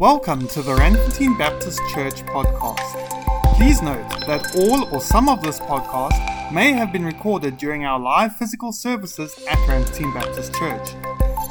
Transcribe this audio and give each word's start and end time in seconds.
Welcome 0.00 0.48
to 0.48 0.62
the 0.62 0.74
Randfontein 0.76 1.36
Baptist 1.36 1.78
Church 1.92 2.24
podcast. 2.24 3.56
Please 3.56 3.82
note 3.82 4.08
that 4.26 4.56
all 4.56 4.88
or 4.94 4.98
some 4.98 5.28
of 5.28 5.42
this 5.42 5.60
podcast 5.60 6.50
may 6.50 6.72
have 6.72 6.90
been 6.90 7.04
recorded 7.04 7.58
during 7.58 7.84
our 7.84 8.00
live 8.00 8.34
physical 8.36 8.72
services 8.72 9.34
at 9.46 9.58
Randfontein 9.68 10.14
Baptist 10.14 10.54
Church. 10.54 10.94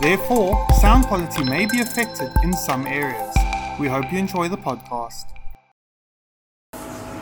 Therefore, 0.01 0.65
sound 0.81 1.05
quality 1.05 1.43
may 1.43 1.67
be 1.67 1.81
affected 1.81 2.31
in 2.41 2.53
some 2.53 2.87
areas. 2.87 3.35
We 3.79 3.87
hope 3.87 4.11
you 4.11 4.17
enjoy 4.17 4.49
the 4.49 4.57
podcast. 4.57 5.25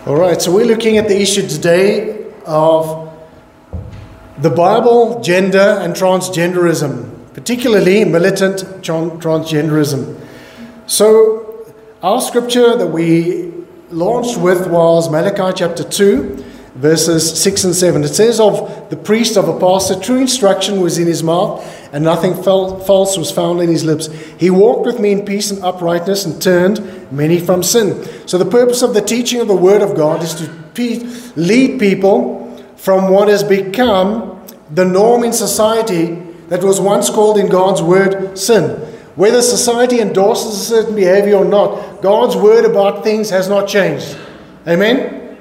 All 0.05 0.15
right, 0.15 0.41
so 0.41 0.55
we're 0.55 0.63
looking 0.63 0.95
at 0.95 1.09
the 1.09 1.21
issue 1.21 1.45
today 1.45 2.25
of 2.45 3.13
the 4.37 4.49
Bible, 4.49 5.19
gender, 5.19 5.77
and 5.81 5.93
transgenderism, 5.93 7.33
particularly 7.33 8.05
militant 8.05 8.59
transgenderism. 8.81 10.23
So, 10.88 11.73
our 12.01 12.21
scripture 12.21 12.77
that 12.77 12.87
we 12.87 13.51
launched 13.89 14.37
with 14.37 14.68
was 14.68 15.10
Malachi 15.10 15.51
chapter 15.57 15.83
2, 15.83 16.46
verses 16.75 17.43
6 17.43 17.63
and 17.65 17.75
7. 17.75 18.05
It 18.05 18.15
says, 18.15 18.39
Of 18.39 18.89
the 18.89 18.96
priest 18.96 19.36
of 19.36 19.50
a 19.50 19.60
pastor, 19.60 20.00
true 20.00 20.21
instruction 20.21 20.79
was 20.79 20.97
in 20.97 21.05
his 21.05 21.23
mouth, 21.23 21.61
and 21.91 22.05
nothing 22.05 22.41
false 22.41 23.18
was 23.18 23.29
found 23.29 23.60
in 23.60 23.68
his 23.68 23.83
lips. 23.83 24.07
He 24.39 24.50
walked 24.50 24.86
with 24.86 24.97
me 24.97 25.11
in 25.11 25.25
peace 25.25 25.51
and 25.51 25.61
uprightness 25.61 26.23
and 26.23 26.41
turned 26.41 27.11
many 27.11 27.41
from 27.41 27.63
sin. 27.63 28.07
So, 28.25 28.38
the 28.38 28.49
purpose 28.49 28.82
of 28.82 28.93
the 28.93 29.01
teaching 29.01 29.41
of 29.41 29.49
the 29.49 29.57
Word 29.57 29.82
of 29.82 29.93
God 29.93 30.24
is 30.24 30.35
to 30.35 31.33
lead 31.35 31.82
people 31.82 32.63
from 32.77 33.11
what 33.11 33.27
has 33.27 33.44
become 33.44 34.41
the 34.72 34.85
norm 34.85 35.25
in 35.25 35.33
society 35.33 36.16
that 36.47 36.63
was 36.63 36.80
once 36.80 37.09
called 37.09 37.38
in 37.38 37.49
God's 37.49 37.81
Word 37.81 38.39
sin. 38.39 38.86
Whether 39.17 39.41
society 39.41 39.99
endorses 39.99 40.53
a 40.61 40.63
certain 40.63 40.95
behavior 40.95 41.38
or 41.38 41.44
not, 41.44 42.02
God's 42.02 42.35
word 42.35 42.66
about 42.66 43.03
things 43.03 43.31
has 43.31 43.49
not 43.49 43.67
changed. 43.67 44.16
Amen? 44.67 45.37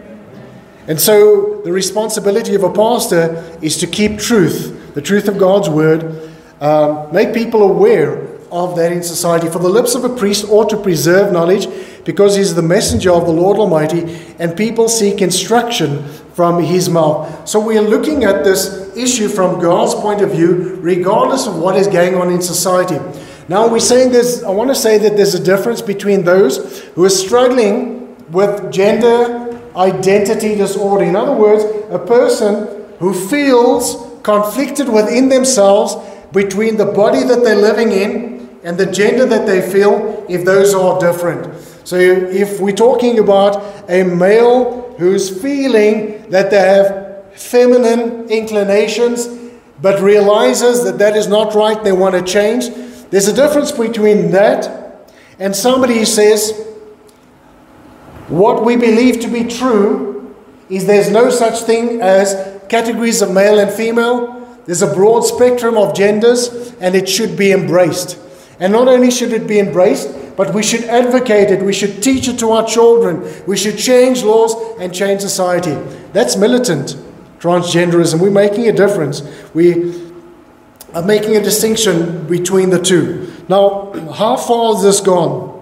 And 0.88 0.98
so 0.98 1.60
the 1.62 1.72
responsibility 1.72 2.54
of 2.54 2.62
a 2.62 2.72
pastor 2.72 3.58
is 3.60 3.76
to 3.78 3.86
keep 3.86 4.18
truth, 4.18 4.94
the 4.94 5.02
truth 5.02 5.28
of 5.28 5.36
God's 5.36 5.68
word, 5.68 6.32
um, 6.60 7.12
make 7.12 7.34
people 7.34 7.62
aware 7.62 8.26
of 8.50 8.76
that 8.76 8.92
in 8.92 9.02
society. 9.02 9.48
For 9.48 9.58
the 9.58 9.68
lips 9.68 9.94
of 9.94 10.04
a 10.04 10.08
priest 10.08 10.46
ought 10.48 10.70
to 10.70 10.76
preserve 10.78 11.30
knowledge 11.30 11.68
because 12.06 12.34
he's 12.34 12.54
the 12.54 12.62
messenger 12.62 13.10
of 13.10 13.26
the 13.26 13.32
Lord 13.32 13.58
Almighty, 13.58 14.04
and 14.38 14.56
people 14.56 14.88
seek 14.88 15.20
instruction 15.20 16.08
from 16.32 16.62
his 16.62 16.88
mouth. 16.88 17.46
So 17.46 17.60
we 17.60 17.76
are 17.76 17.82
looking 17.82 18.24
at 18.24 18.42
this 18.42 18.96
issue 18.96 19.28
from 19.28 19.60
God's 19.60 19.94
point 19.94 20.22
of 20.22 20.30
view, 20.30 20.78
regardless 20.80 21.46
of 21.46 21.58
what 21.58 21.76
is 21.76 21.88
going 21.88 22.14
on 22.14 22.30
in 22.30 22.40
society. 22.40 22.98
Now 23.48 23.68
we're 23.68 23.78
saying 23.78 24.10
this, 24.10 24.42
I 24.42 24.50
want 24.50 24.70
to 24.70 24.74
say 24.74 24.98
that 24.98 25.16
there's 25.16 25.34
a 25.34 25.42
difference 25.42 25.80
between 25.80 26.24
those 26.24 26.80
who 26.94 27.04
are 27.04 27.10
struggling 27.10 28.16
with 28.32 28.72
gender 28.72 29.60
identity 29.76 30.56
disorder. 30.56 31.04
In 31.04 31.14
other 31.14 31.32
words, 31.32 31.62
a 31.90 31.98
person 31.98 32.84
who 32.98 33.14
feels 33.14 34.20
conflicted 34.24 34.88
within 34.88 35.28
themselves 35.28 35.94
between 36.32 36.76
the 36.76 36.86
body 36.86 37.22
that 37.22 37.44
they're 37.44 37.54
living 37.54 37.92
in 37.92 38.58
and 38.64 38.76
the 38.76 38.86
gender 38.86 39.24
that 39.26 39.46
they 39.46 39.70
feel, 39.70 40.26
if 40.28 40.44
those 40.44 40.74
are 40.74 40.98
different. 40.98 41.54
So 41.84 41.96
if 41.96 42.58
we're 42.58 42.74
talking 42.74 43.20
about 43.20 43.88
a 43.88 44.02
male 44.02 44.96
who's 44.98 45.40
feeling 45.40 46.28
that 46.30 46.50
they 46.50 46.58
have 46.58 47.32
feminine 47.34 48.28
inclinations, 48.28 49.28
but 49.80 50.00
realizes 50.02 50.82
that 50.82 50.98
that 50.98 51.14
is 51.14 51.28
not 51.28 51.54
right, 51.54 51.84
they 51.84 51.92
want 51.92 52.16
to 52.16 52.22
change, 52.22 52.70
there's 53.10 53.28
a 53.28 53.32
difference 53.32 53.72
between 53.72 54.30
that 54.32 55.12
and 55.38 55.54
somebody 55.54 55.98
who 55.98 56.04
says, 56.04 56.64
what 58.28 58.64
we 58.64 58.76
believe 58.76 59.20
to 59.20 59.28
be 59.28 59.44
true 59.44 60.34
is 60.68 60.86
there's 60.86 61.10
no 61.10 61.30
such 61.30 61.60
thing 61.60 62.00
as 62.00 62.60
categories 62.68 63.22
of 63.22 63.30
male 63.30 63.58
and 63.58 63.70
female. 63.70 64.58
There's 64.66 64.82
a 64.82 64.92
broad 64.92 65.20
spectrum 65.20 65.76
of 65.76 65.94
genders 65.94 66.74
and 66.80 66.94
it 66.96 67.08
should 67.08 67.36
be 67.36 67.52
embraced. 67.52 68.18
And 68.58 68.72
not 68.72 68.88
only 68.88 69.10
should 69.10 69.32
it 69.32 69.46
be 69.46 69.60
embraced, 69.60 70.36
but 70.36 70.52
we 70.52 70.62
should 70.62 70.84
advocate 70.84 71.50
it, 71.50 71.62
we 71.62 71.72
should 71.72 72.02
teach 72.02 72.26
it 72.28 72.38
to 72.40 72.50
our 72.50 72.66
children, 72.66 73.22
we 73.46 73.56
should 73.56 73.78
change 73.78 74.22
laws 74.22 74.54
and 74.80 74.92
change 74.92 75.20
society. 75.20 75.74
That's 76.12 76.36
militant 76.36 76.96
transgenderism. 77.38 78.20
We're 78.20 78.30
making 78.30 78.68
a 78.68 78.72
difference. 78.72 79.22
We 79.54 80.05
are 80.96 81.02
making 81.02 81.36
a 81.36 81.42
distinction 81.42 82.26
between 82.26 82.70
the 82.70 82.80
two. 82.80 83.30
Now, 83.50 83.92
how 84.14 84.38
far 84.38 84.72
has 84.72 84.82
this 84.82 85.00
gone? 85.00 85.52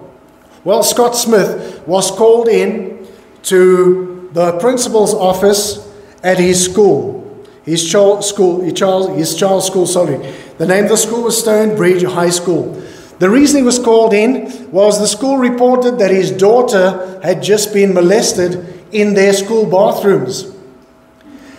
Well, 0.63 0.81
Scott 0.81 1.13
Smith 1.13 1.85
was 1.85 2.09
called 2.09 2.47
in 2.47 3.05
to 3.43 4.29
the 4.31 4.57
principal's 4.59 5.13
office 5.13 5.85
at 6.23 6.39
his 6.39 6.63
school. 6.63 7.21
His 7.65 7.83
child 7.91 8.23
school, 8.23 8.61
his 8.61 8.75
child, 8.75 9.17
his 9.17 9.35
child's 9.35 9.67
school, 9.67 9.85
sorry. 9.85 10.15
The 10.57 10.67
name 10.67 10.85
of 10.85 10.91
the 10.91 10.97
school 10.97 11.23
was 11.23 11.37
Stonebridge 11.37 12.03
High 12.03 12.29
School. 12.29 12.81
The 13.19 13.29
reason 13.29 13.57
he 13.57 13.65
was 13.65 13.77
called 13.77 14.13
in 14.13 14.71
was 14.71 14.99
the 14.99 15.07
school 15.07 15.37
reported 15.37 15.99
that 15.99 16.11
his 16.11 16.31
daughter 16.31 17.19
had 17.23 17.43
just 17.43 17.73
been 17.73 17.93
molested 17.93 18.85
in 18.93 19.15
their 19.15 19.33
school 19.33 19.65
bathrooms. 19.65 20.55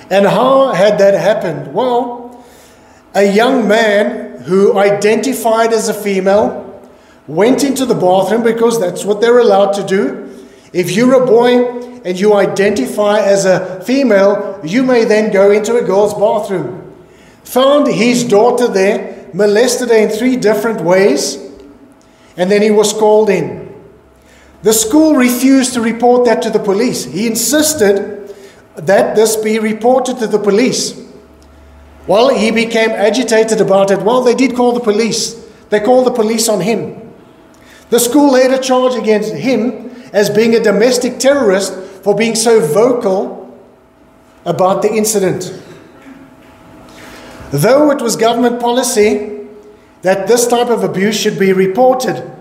And 0.08 0.24
how 0.24 0.72
had 0.72 0.96
that 0.96 1.12
happened? 1.12 1.74
Well, 1.74 2.15
a 3.16 3.24
young 3.24 3.66
man 3.66 4.42
who 4.42 4.78
identified 4.78 5.72
as 5.72 5.88
a 5.88 5.94
female 5.94 6.62
went 7.26 7.64
into 7.64 7.86
the 7.86 7.94
bathroom 7.94 8.42
because 8.42 8.78
that's 8.78 9.06
what 9.06 9.22
they're 9.22 9.38
allowed 9.38 9.72
to 9.72 9.84
do. 9.86 10.46
If 10.74 10.90
you're 10.92 11.22
a 11.22 11.26
boy 11.26 11.80
and 12.04 12.20
you 12.20 12.34
identify 12.34 13.20
as 13.20 13.46
a 13.46 13.82
female, 13.84 14.60
you 14.62 14.82
may 14.82 15.06
then 15.06 15.32
go 15.32 15.50
into 15.50 15.76
a 15.76 15.82
girl's 15.82 16.12
bathroom. 16.12 16.94
Found 17.44 17.86
his 17.86 18.22
daughter 18.22 18.68
there, 18.68 19.30
molested 19.32 19.88
her 19.88 19.96
in 19.96 20.10
three 20.10 20.36
different 20.36 20.82
ways, 20.82 21.36
and 22.36 22.50
then 22.50 22.60
he 22.60 22.70
was 22.70 22.92
called 22.92 23.30
in. 23.30 23.74
The 24.62 24.74
school 24.74 25.16
refused 25.16 25.72
to 25.72 25.80
report 25.80 26.26
that 26.26 26.42
to 26.42 26.50
the 26.50 26.58
police. 26.58 27.04
He 27.04 27.26
insisted 27.26 28.34
that 28.76 29.16
this 29.16 29.36
be 29.36 29.58
reported 29.58 30.18
to 30.18 30.26
the 30.26 30.38
police. 30.38 31.05
Well, 32.06 32.28
he 32.28 32.52
became 32.52 32.90
agitated 32.90 33.60
about 33.60 33.90
it. 33.90 34.02
Well, 34.02 34.22
they 34.22 34.34
did 34.34 34.54
call 34.54 34.72
the 34.72 34.80
police. 34.80 35.34
They 35.70 35.80
called 35.80 36.06
the 36.06 36.12
police 36.12 36.48
on 36.48 36.60
him. 36.60 37.12
The 37.90 37.98
school 37.98 38.32
laid 38.32 38.52
a 38.52 38.58
charge 38.58 38.94
against 38.94 39.34
him 39.34 39.90
as 40.12 40.30
being 40.30 40.54
a 40.54 40.60
domestic 40.60 41.18
terrorist 41.18 41.74
for 42.02 42.14
being 42.14 42.36
so 42.36 42.60
vocal 42.60 43.58
about 44.44 44.82
the 44.82 44.92
incident. 44.92 45.52
Though 47.50 47.90
it 47.90 48.00
was 48.00 48.16
government 48.16 48.60
policy 48.60 49.46
that 50.02 50.28
this 50.28 50.46
type 50.46 50.68
of 50.68 50.84
abuse 50.84 51.18
should 51.18 51.38
be 51.38 51.52
reported, 51.52 52.32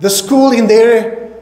the 0.00 0.10
school, 0.10 0.50
in 0.50 0.66
their 0.66 1.32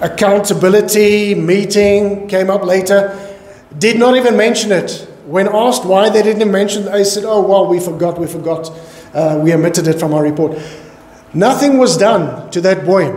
accountability 0.00 1.34
meeting, 1.34 2.26
came 2.26 2.50
up 2.50 2.64
later, 2.64 3.16
did 3.78 3.98
not 3.98 4.16
even 4.16 4.36
mention 4.36 4.72
it 4.72 5.08
when 5.26 5.48
asked 5.48 5.84
why 5.84 6.08
they 6.08 6.22
didn't 6.22 6.50
mention, 6.50 6.84
they 6.84 7.02
said, 7.04 7.24
oh, 7.24 7.42
well, 7.42 7.66
we 7.66 7.80
forgot, 7.80 8.18
we 8.18 8.28
forgot. 8.28 8.70
Uh, 9.12 9.40
we 9.42 9.52
omitted 9.52 9.88
it 9.88 9.98
from 9.98 10.14
our 10.14 10.22
report. 10.22 10.56
Nothing 11.34 11.78
was 11.78 11.96
done 11.96 12.48
to 12.52 12.60
that 12.60 12.86
boy. 12.86 13.12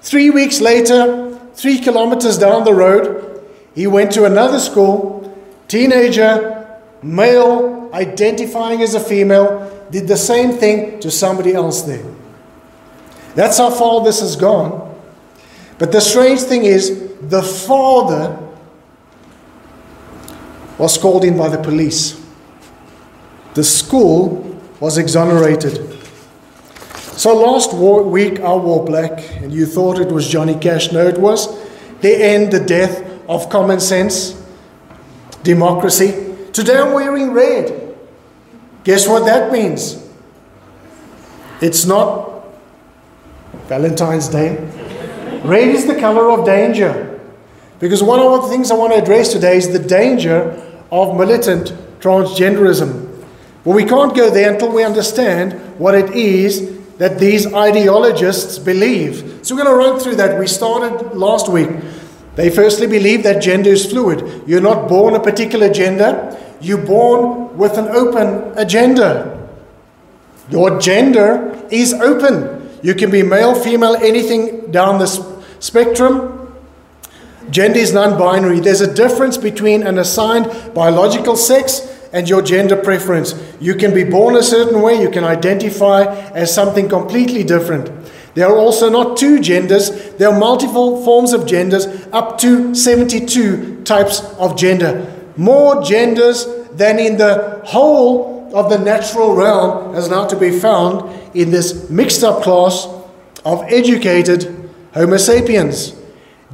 Three 0.00 0.30
weeks 0.30 0.60
later, 0.60 1.38
three 1.54 1.78
kilometers 1.78 2.36
down 2.36 2.64
the 2.64 2.74
road, 2.74 3.44
he 3.74 3.86
went 3.86 4.12
to 4.12 4.24
another 4.24 4.58
school, 4.58 5.36
teenager, 5.68 6.66
male, 7.02 7.90
identifying 7.92 8.82
as 8.82 8.94
a 8.94 9.00
female, 9.00 9.70
did 9.90 10.08
the 10.08 10.16
same 10.16 10.52
thing 10.52 10.98
to 11.00 11.10
somebody 11.10 11.54
else 11.54 11.82
there. 11.82 12.04
That's 13.36 13.58
how 13.58 13.70
far 13.70 14.02
this 14.02 14.20
has 14.20 14.34
gone. 14.34 14.94
But 15.78 15.92
the 15.92 16.00
strange 16.00 16.40
thing 16.40 16.64
is, 16.64 17.12
the 17.20 17.42
father 17.42 18.45
was 20.78 20.98
called 20.98 21.24
in 21.24 21.36
by 21.36 21.48
the 21.48 21.58
police. 21.58 22.22
The 23.54 23.64
school 23.64 24.60
was 24.80 24.98
exonerated. 24.98 25.96
So 27.16 27.34
last 27.34 27.72
week 27.72 28.40
I 28.40 28.54
wore 28.54 28.84
black, 28.84 29.24
and 29.40 29.52
you 29.52 29.64
thought 29.64 29.98
it 29.98 30.08
was 30.08 30.28
Johnny 30.28 30.54
Cash. 30.54 30.92
No, 30.92 31.06
it 31.06 31.18
was 31.18 31.48
the 32.02 32.14
end, 32.14 32.52
the 32.52 32.60
death 32.60 33.02
of 33.28 33.48
common 33.48 33.80
sense, 33.80 34.40
democracy. 35.42 36.34
Today 36.52 36.76
I'm 36.76 36.92
wearing 36.92 37.32
red. 37.32 37.96
Guess 38.84 39.08
what 39.08 39.24
that 39.24 39.50
means? 39.50 40.02
It's 41.62 41.86
not 41.86 42.44
Valentine's 43.66 44.28
Day. 44.28 44.58
Red 45.42 45.68
is 45.68 45.86
the 45.86 45.98
color 45.98 46.30
of 46.30 46.44
danger. 46.44 47.18
Because 47.78 48.02
one 48.02 48.20
of 48.20 48.42
the 48.42 48.48
things 48.48 48.70
I 48.70 48.74
want 48.74 48.92
to 48.92 49.02
address 49.02 49.32
today 49.32 49.56
is 49.56 49.72
the 49.72 49.78
danger 49.78 50.62
of 50.90 51.16
militant 51.16 51.72
transgenderism. 52.00 53.24
Well, 53.64 53.74
we 53.74 53.84
can't 53.84 54.14
go 54.14 54.30
there 54.30 54.52
until 54.52 54.72
we 54.72 54.84
understand 54.84 55.52
what 55.78 55.94
it 55.94 56.10
is 56.10 56.76
that 56.98 57.18
these 57.18 57.52
ideologists 57.52 58.58
believe. 58.58 59.40
So 59.42 59.54
we're 59.54 59.64
going 59.64 59.76
to 59.76 59.78
run 59.78 60.00
through 60.00 60.16
that. 60.16 60.38
We 60.38 60.46
started 60.46 61.16
last 61.16 61.48
week. 61.48 61.68
They 62.36 62.50
firstly 62.50 62.86
believe 62.86 63.22
that 63.24 63.42
gender 63.42 63.70
is 63.70 63.86
fluid. 63.86 64.44
You're 64.46 64.60
not 64.60 64.88
born 64.88 65.14
a 65.14 65.20
particular 65.20 65.72
gender, 65.72 66.36
you're 66.60 66.84
born 66.84 67.56
with 67.56 67.76
an 67.78 67.88
open 67.88 68.56
agenda. 68.58 69.48
Your 70.48 70.78
gender 70.78 71.60
is 71.70 71.92
open. 71.94 72.78
You 72.82 72.94
can 72.94 73.10
be 73.10 73.22
male, 73.22 73.54
female, 73.54 73.96
anything 73.96 74.70
down 74.70 74.98
the 74.98 75.06
spectrum. 75.58 76.35
Gender 77.50 77.78
is 77.78 77.92
non 77.92 78.18
binary. 78.18 78.60
There's 78.60 78.80
a 78.80 78.92
difference 78.92 79.36
between 79.36 79.82
an 79.82 79.98
assigned 79.98 80.46
biological 80.74 81.36
sex 81.36 81.92
and 82.12 82.28
your 82.28 82.42
gender 82.42 82.76
preference. 82.76 83.34
You 83.60 83.74
can 83.74 83.94
be 83.94 84.04
born 84.04 84.36
a 84.36 84.42
certain 84.42 84.82
way, 84.82 85.00
you 85.00 85.10
can 85.10 85.24
identify 85.24 86.04
as 86.30 86.54
something 86.54 86.88
completely 86.88 87.44
different. 87.44 87.90
There 88.34 88.46
are 88.46 88.56
also 88.56 88.90
not 88.90 89.16
two 89.16 89.40
genders, 89.40 89.90
there 90.14 90.28
are 90.28 90.38
multiple 90.38 91.02
forms 91.04 91.32
of 91.32 91.46
genders, 91.46 91.86
up 92.12 92.38
to 92.38 92.74
72 92.74 93.82
types 93.84 94.20
of 94.38 94.56
gender. 94.56 95.10
More 95.36 95.82
genders 95.82 96.46
than 96.72 96.98
in 96.98 97.16
the 97.16 97.62
whole 97.64 98.50
of 98.54 98.70
the 98.70 98.78
natural 98.78 99.34
realm 99.34 99.94
is 99.94 100.08
now 100.08 100.26
to 100.26 100.36
be 100.36 100.58
found 100.58 101.10
in 101.34 101.50
this 101.50 101.88
mixed 101.88 102.22
up 102.22 102.42
class 102.42 102.86
of 103.44 103.62
educated 103.68 104.70
Homo 104.94 105.16
sapiens. 105.16 105.95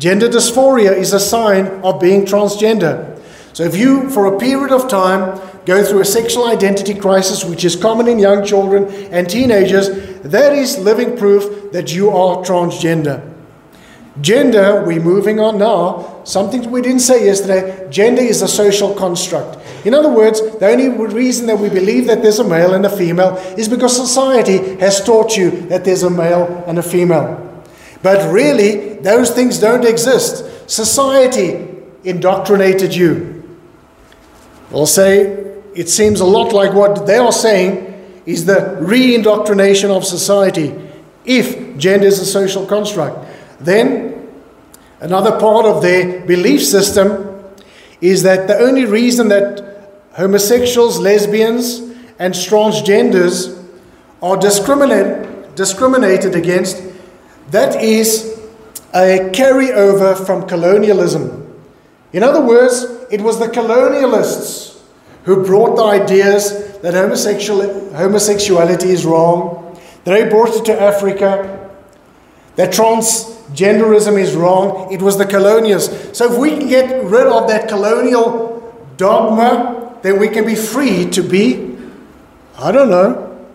Gender 0.02 0.28
dysphoria 0.28 0.90
is 0.96 1.12
a 1.12 1.20
sign 1.20 1.68
of 1.84 2.00
being 2.00 2.24
transgender. 2.24 3.16
So, 3.52 3.62
if 3.62 3.76
you, 3.76 4.10
for 4.10 4.26
a 4.26 4.36
period 4.36 4.72
of 4.72 4.88
time, 4.88 5.40
go 5.64 5.84
through 5.84 6.00
a 6.00 6.04
sexual 6.04 6.48
identity 6.48 6.92
crisis, 6.92 7.44
which 7.44 7.64
is 7.64 7.76
common 7.76 8.08
in 8.08 8.18
young 8.18 8.44
children 8.44 8.92
and 9.12 9.30
teenagers, 9.30 9.88
that 10.22 10.54
is 10.54 10.76
living 10.80 11.16
proof 11.16 11.70
that 11.70 11.94
you 11.94 12.10
are 12.10 12.38
transgender. 12.38 13.22
Gender, 14.20 14.82
we're 14.84 15.00
moving 15.00 15.38
on 15.38 15.58
now, 15.58 16.24
something 16.24 16.68
we 16.72 16.82
didn't 16.82 17.06
say 17.06 17.24
yesterday 17.26 17.88
gender 17.88 18.22
is 18.22 18.42
a 18.42 18.48
social 18.48 18.92
construct. 18.94 19.56
In 19.86 19.94
other 19.94 20.10
words, 20.10 20.40
the 20.58 20.66
only 20.66 20.88
reason 21.14 21.46
that 21.46 21.60
we 21.60 21.68
believe 21.68 22.08
that 22.08 22.22
there's 22.22 22.40
a 22.40 22.44
male 22.44 22.74
and 22.74 22.84
a 22.84 22.90
female 22.90 23.36
is 23.56 23.68
because 23.68 23.94
society 23.94 24.74
has 24.80 25.04
taught 25.04 25.36
you 25.36 25.52
that 25.68 25.84
there's 25.84 26.02
a 26.02 26.10
male 26.10 26.64
and 26.66 26.80
a 26.80 26.82
female. 26.82 27.51
But 28.02 28.32
really, 28.32 28.94
those 28.96 29.30
things 29.30 29.58
don't 29.58 29.84
exist. 29.84 30.70
Society 30.70 31.68
indoctrinated 32.04 32.94
you. 32.94 33.42
I'll 34.72 34.86
say 34.86 35.22
it 35.74 35.88
seems 35.88 36.20
a 36.20 36.24
lot 36.24 36.52
like 36.52 36.72
what 36.72 37.06
they 37.06 37.18
are 37.18 37.32
saying 37.32 37.88
is 38.26 38.44
the 38.44 38.76
re 38.80 39.14
indoctrination 39.14 39.90
of 39.90 40.04
society 40.04 40.74
if 41.24 41.76
gender 41.78 42.06
is 42.06 42.18
a 42.20 42.26
social 42.26 42.66
construct. 42.66 43.18
Then, 43.60 44.28
another 45.00 45.38
part 45.38 45.66
of 45.66 45.82
their 45.82 46.20
belief 46.26 46.64
system 46.64 47.44
is 48.00 48.22
that 48.24 48.48
the 48.48 48.58
only 48.58 48.84
reason 48.84 49.28
that 49.28 49.62
homosexuals, 50.14 50.98
lesbians, 50.98 51.78
and 52.18 52.34
transgenders 52.34 53.58
are 54.20 54.36
discriminate, 54.36 55.54
discriminated 55.54 56.34
against, 56.34 56.82
that 57.52 57.82
is 57.82 58.40
a 58.94 59.30
carryover 59.32 60.26
from 60.26 60.48
colonialism. 60.48 61.38
In 62.12 62.22
other 62.22 62.40
words, 62.40 62.84
it 63.10 63.20
was 63.20 63.38
the 63.38 63.46
colonialists 63.46 64.80
who 65.24 65.44
brought 65.44 65.76
the 65.76 65.84
ideas 65.84 66.78
that 66.80 66.94
homosexual, 66.94 67.62
homosexuality 67.94 68.88
is 68.88 69.04
wrong. 69.04 69.78
They 70.04 70.28
brought 70.28 70.56
it 70.56 70.64
to 70.64 70.80
Africa. 70.80 71.70
That 72.56 72.72
transgenderism 72.72 74.18
is 74.18 74.34
wrong. 74.34 74.90
It 74.90 75.02
was 75.02 75.18
the 75.18 75.26
colonialists. 75.26 76.16
So 76.16 76.32
if 76.32 76.38
we 76.38 76.50
can 76.56 76.68
get 76.68 77.04
rid 77.04 77.26
of 77.26 77.48
that 77.48 77.68
colonial 77.68 78.74
dogma, 78.96 79.98
then 80.02 80.18
we 80.18 80.28
can 80.28 80.46
be 80.46 80.54
free 80.54 81.08
to 81.10 81.22
be, 81.22 81.76
I 82.58 82.72
don't 82.72 82.88
know. 82.88 83.46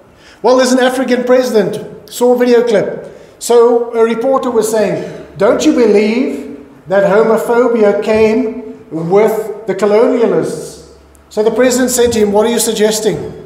Well, 0.44 0.58
there's 0.58 0.72
an 0.72 0.80
African 0.80 1.24
president. 1.24 2.10
Saw 2.10 2.36
a 2.36 2.38
video 2.38 2.66
clip. 2.66 3.17
So 3.40 3.94
a 3.94 4.04
reporter 4.04 4.50
was 4.52 4.70
saying, 4.70 5.28
Don't 5.38 5.66
you 5.66 5.74
believe 5.74 6.66
that 6.88 7.04
homophobia 7.04 8.04
came 8.04 8.68
with 8.90 9.68
the 9.68 9.76
colonialists. 9.76 10.96
So 11.30 11.44
the 11.44 11.52
president 11.52 11.92
said 11.92 12.12
to 12.14 12.20
him, 12.20 12.32
What 12.32 12.46
are 12.46 12.50
you 12.50 12.60
suggesting? 12.60 13.46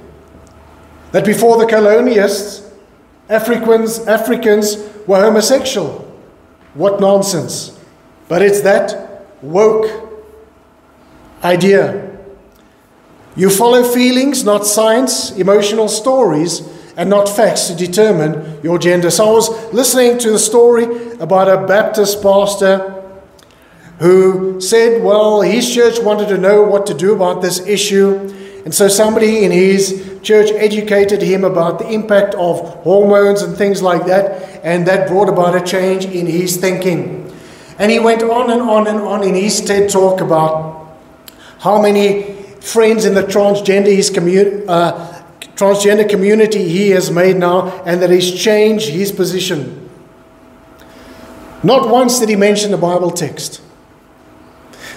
That 1.11 1.25
before 1.25 1.57
the 1.57 1.65
colonialists, 1.65 2.69
Africans, 3.27 3.99
Africans 4.07 4.77
were 5.07 5.19
homosexual. 5.19 6.07
What 6.73 7.01
nonsense. 7.01 7.77
But 8.27 8.41
it's 8.41 8.61
that 8.61 9.25
woke 9.41 10.09
idea. 11.43 12.07
You 13.35 13.49
follow 13.49 13.83
feelings, 13.83 14.43
not 14.43 14.65
science, 14.65 15.31
emotional 15.31 15.87
stories, 15.87 16.61
and 16.97 17.09
not 17.09 17.29
facts 17.29 17.67
to 17.67 17.75
determine 17.75 18.59
your 18.63 18.77
gender. 18.77 19.09
So 19.09 19.29
I 19.29 19.31
was 19.31 19.73
listening 19.73 20.17
to 20.19 20.31
the 20.31 20.39
story 20.39 20.85
about 21.19 21.47
a 21.47 21.65
Baptist 21.65 22.21
pastor 22.21 22.97
who 23.99 24.59
said, 24.59 25.03
well, 25.03 25.41
his 25.41 25.71
church 25.73 25.99
wanted 25.99 26.27
to 26.29 26.37
know 26.37 26.63
what 26.63 26.87
to 26.87 26.93
do 26.93 27.13
about 27.13 27.41
this 27.41 27.59
issue. 27.67 28.33
And 28.65 28.73
so 28.73 28.87
somebody 28.87 29.43
in 29.43 29.51
his 29.51 30.19
church 30.23 30.51
educated 30.51 31.21
him 31.21 31.43
about 31.43 31.79
the 31.79 31.87
impact 31.89 32.33
of 32.35 32.59
hormones 32.83 33.41
and 33.41 33.55
things 33.55 33.81
like 33.81 34.05
that. 34.05 34.59
And 34.63 34.87
that 34.87 35.07
brought 35.07 35.29
about 35.29 35.55
a 35.55 35.61
change 35.63 36.05
in 36.05 36.25
his 36.25 36.57
thinking. 36.57 37.31
And 37.77 37.91
he 37.91 37.99
went 37.99 38.21
on 38.21 38.51
and 38.51 38.61
on 38.61 38.87
and 38.87 38.99
on 38.99 39.23
in 39.23 39.33
his 39.33 39.61
TED 39.61 39.89
talk 39.89 40.21
about 40.21 40.97
how 41.59 41.81
many 41.81 42.33
friends 42.59 43.05
in 43.05 43.13
the 43.13 43.23
transgender, 43.23 43.95
his 43.95 44.11
commu- 44.11 44.65
uh, 44.67 45.10
transgender 45.61 46.09
community 46.09 46.67
he 46.67 46.89
has 46.89 47.11
made 47.11 47.37
now, 47.37 47.69
and 47.83 48.01
that 48.01 48.09
he's 48.09 48.33
changed 48.33 48.89
his 48.89 49.11
position. 49.11 49.89
Not 51.63 51.89
once 51.89 52.19
did 52.19 52.29
he 52.29 52.35
mention 52.35 52.71
the 52.71 52.77
Bible 52.77 53.11
text. 53.11 53.61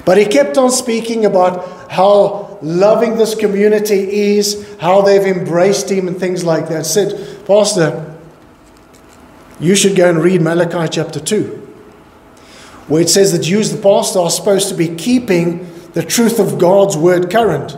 But 0.07 0.17
he 0.17 0.25
kept 0.25 0.57
on 0.57 0.71
speaking 0.71 1.25
about 1.25 1.91
how 1.91 2.59
loving 2.63 3.17
this 3.17 3.35
community 3.35 4.37
is, 4.37 4.77
how 4.81 5.03
they've 5.03 5.37
embraced 5.37 5.91
him, 5.91 6.09
and 6.09 6.19
things 6.19 6.45
like 6.45 6.69
that. 6.69 6.87
Said, 6.87 7.47
Pastor, 7.47 8.15
you 9.61 9.75
should 9.75 9.97
go 9.97 10.09
and 10.09 10.23
read 10.23 10.41
Malachi 10.41 10.89
chapter 10.91 11.21
2, 11.21 11.45
where 12.89 13.03
it 13.03 13.09
says 13.11 13.33
that 13.33 13.49
you, 13.49 13.61
as 13.61 13.75
the 13.75 13.83
pastor, 13.83 14.21
are 14.21 14.31
supposed 14.31 14.69
to 14.71 14.75
be 14.75 14.89
keeping 14.89 15.71
the 15.93 16.03
truth 16.03 16.39
of 16.39 16.59
God's 16.59 16.97
word 16.97 17.31
current. 17.31 17.77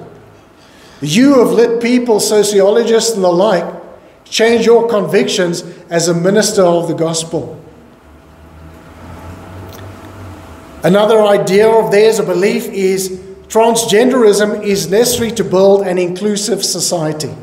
You 1.00 1.40
have 1.40 1.52
let 1.52 1.82
people, 1.82 2.20
sociologists 2.20 3.14
and 3.14 3.22
the 3.22 3.32
like, 3.32 3.64
change 4.24 4.64
your 4.66 4.88
convictions 4.88 5.62
as 5.90 6.08
a 6.08 6.14
minister 6.14 6.62
of 6.62 6.88
the 6.88 6.94
gospel. 6.94 7.62
Another 10.82 11.20
idea 11.22 11.68
of 11.68 11.90
theirs, 11.90 12.18
a 12.18 12.22
belief, 12.22 12.66
is 12.66 13.10
transgenderism 13.48 14.62
is 14.64 14.90
necessary 14.90 15.30
to 15.32 15.44
build 15.44 15.86
an 15.86 15.98
inclusive 15.98 16.64
society. 16.64 17.34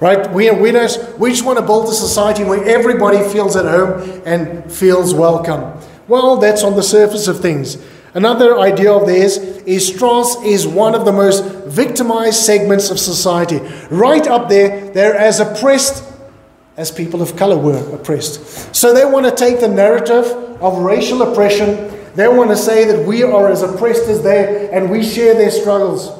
Right? 0.00 0.30
We, 0.32 0.50
we, 0.50 0.72
don't, 0.72 1.18
we 1.18 1.30
just 1.30 1.44
want 1.44 1.58
to 1.58 1.64
build 1.64 1.88
a 1.88 1.92
society 1.92 2.44
where 2.44 2.64
everybody 2.64 3.18
feels 3.30 3.54
at 3.56 3.64
home 3.64 4.22
and 4.26 4.70
feels 4.72 5.14
welcome. 5.14 5.80
Well, 6.08 6.38
that's 6.38 6.64
on 6.64 6.74
the 6.74 6.82
surface 6.82 7.28
of 7.28 7.40
things. 7.40 7.76
Another 8.14 8.58
idea 8.58 8.92
of 8.92 9.06
theirs 9.06 9.38
is 9.38 9.90
trans 9.90 10.36
is 10.44 10.66
one 10.66 10.94
of 10.94 11.04
the 11.04 11.12
most 11.12 11.44
victimized 11.66 12.36
segments 12.36 12.90
of 12.90 12.98
society. 12.98 13.58
Right 13.90 14.26
up 14.26 14.48
there, 14.48 14.90
they're 14.90 15.16
as 15.16 15.40
oppressed 15.40 16.04
as 16.76 16.90
people 16.90 17.22
of 17.22 17.36
color 17.36 17.56
were 17.56 17.94
oppressed. 17.94 18.74
So 18.74 18.92
they 18.92 19.04
want 19.04 19.26
to 19.26 19.34
take 19.34 19.60
the 19.60 19.68
narrative 19.68 20.26
of 20.60 20.78
racial 20.78 21.22
oppression 21.22 21.92
they 22.14 22.28
want 22.28 22.50
to 22.50 22.56
say 22.56 22.84
that 22.84 23.06
we 23.06 23.22
are 23.22 23.50
as 23.50 23.62
oppressed 23.62 24.04
as 24.08 24.22
they 24.22 24.68
and 24.70 24.90
we 24.90 25.02
share 25.02 25.34
their 25.34 25.50
struggles. 25.50 26.10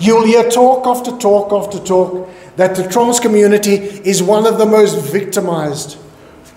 You'll 0.00 0.26
hear 0.26 0.48
talk 0.50 0.86
after 0.86 1.16
talk 1.16 1.52
after 1.52 1.78
talk 1.78 2.28
that 2.56 2.74
the 2.74 2.88
trans 2.88 3.20
community 3.20 3.74
is 3.74 4.22
one 4.22 4.46
of 4.46 4.58
the 4.58 4.66
most 4.66 5.12
victimized, 5.12 5.96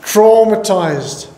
traumatized 0.01 1.30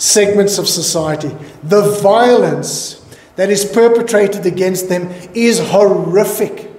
segments 0.00 0.56
of 0.56 0.66
society. 0.66 1.28
The 1.62 1.82
violence 2.02 3.04
that 3.36 3.50
is 3.50 3.66
perpetrated 3.66 4.46
against 4.46 4.88
them 4.88 5.12
is 5.34 5.60
horrific. 5.60 6.70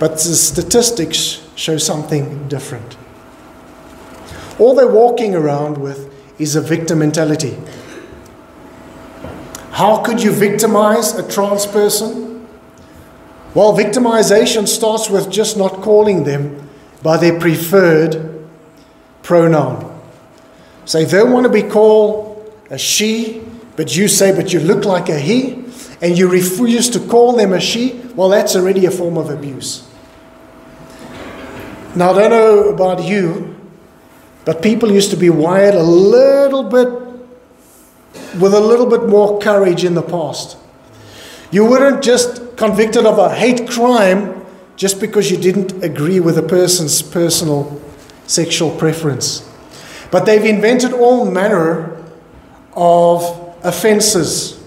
But 0.00 0.14
the 0.14 0.34
statistics 0.34 1.46
show 1.54 1.78
something 1.78 2.48
different. 2.48 2.96
All 4.58 4.74
they're 4.74 4.88
walking 4.88 5.34
around 5.34 5.78
with 5.78 6.12
is 6.40 6.56
a 6.56 6.60
victim 6.60 6.98
mentality. 6.98 7.56
How 9.70 10.02
could 10.02 10.22
you 10.22 10.32
victimize 10.32 11.14
a 11.14 11.26
trans 11.30 11.66
person? 11.66 12.48
Well, 13.54 13.76
victimization 13.76 14.66
starts 14.66 15.08
with 15.08 15.30
just 15.30 15.56
not 15.56 15.82
calling 15.82 16.24
them 16.24 16.68
by 17.02 17.16
their 17.16 17.38
preferred 17.38 18.48
pronoun. 19.22 19.89
If 20.94 21.10
they 21.10 21.22
want 21.22 21.44
to 21.44 21.52
be 21.52 21.62
called 21.62 22.52
a 22.70 22.78
she, 22.78 23.42
but 23.76 23.96
you 23.96 24.08
say, 24.08 24.34
but 24.34 24.52
you 24.52 24.60
look 24.60 24.84
like 24.84 25.08
a 25.08 25.18
he, 25.18 25.64
and 26.02 26.16
you 26.16 26.28
refuse 26.28 26.88
to 26.90 27.00
call 27.00 27.36
them 27.36 27.52
a 27.52 27.60
she, 27.60 28.00
well, 28.14 28.28
that's 28.28 28.56
already 28.56 28.86
a 28.86 28.90
form 28.90 29.16
of 29.16 29.30
abuse. 29.30 29.86
Now, 31.94 32.12
I 32.12 32.28
don't 32.28 32.30
know 32.30 32.68
about 32.68 33.04
you, 33.04 33.56
but 34.44 34.62
people 34.62 34.90
used 34.90 35.10
to 35.10 35.16
be 35.16 35.28
wired 35.28 35.74
a 35.74 35.82
little 35.82 36.62
bit 36.62 36.88
with 38.40 38.54
a 38.54 38.60
little 38.60 38.86
bit 38.86 39.08
more 39.08 39.40
courage 39.40 39.84
in 39.84 39.94
the 39.94 40.02
past. 40.02 40.56
You 41.50 41.64
weren't 41.64 42.02
just 42.02 42.56
convicted 42.56 43.06
of 43.06 43.18
a 43.18 43.34
hate 43.34 43.68
crime 43.68 44.46
just 44.76 45.00
because 45.00 45.30
you 45.30 45.36
didn't 45.36 45.82
agree 45.82 46.20
with 46.20 46.38
a 46.38 46.42
person's 46.42 47.02
personal 47.02 47.80
sexual 48.26 48.70
preference. 48.76 49.49
But 50.10 50.26
they've 50.26 50.44
invented 50.44 50.92
all 50.92 51.30
manner 51.30 52.02
of 52.74 53.22
offenses. 53.62 54.62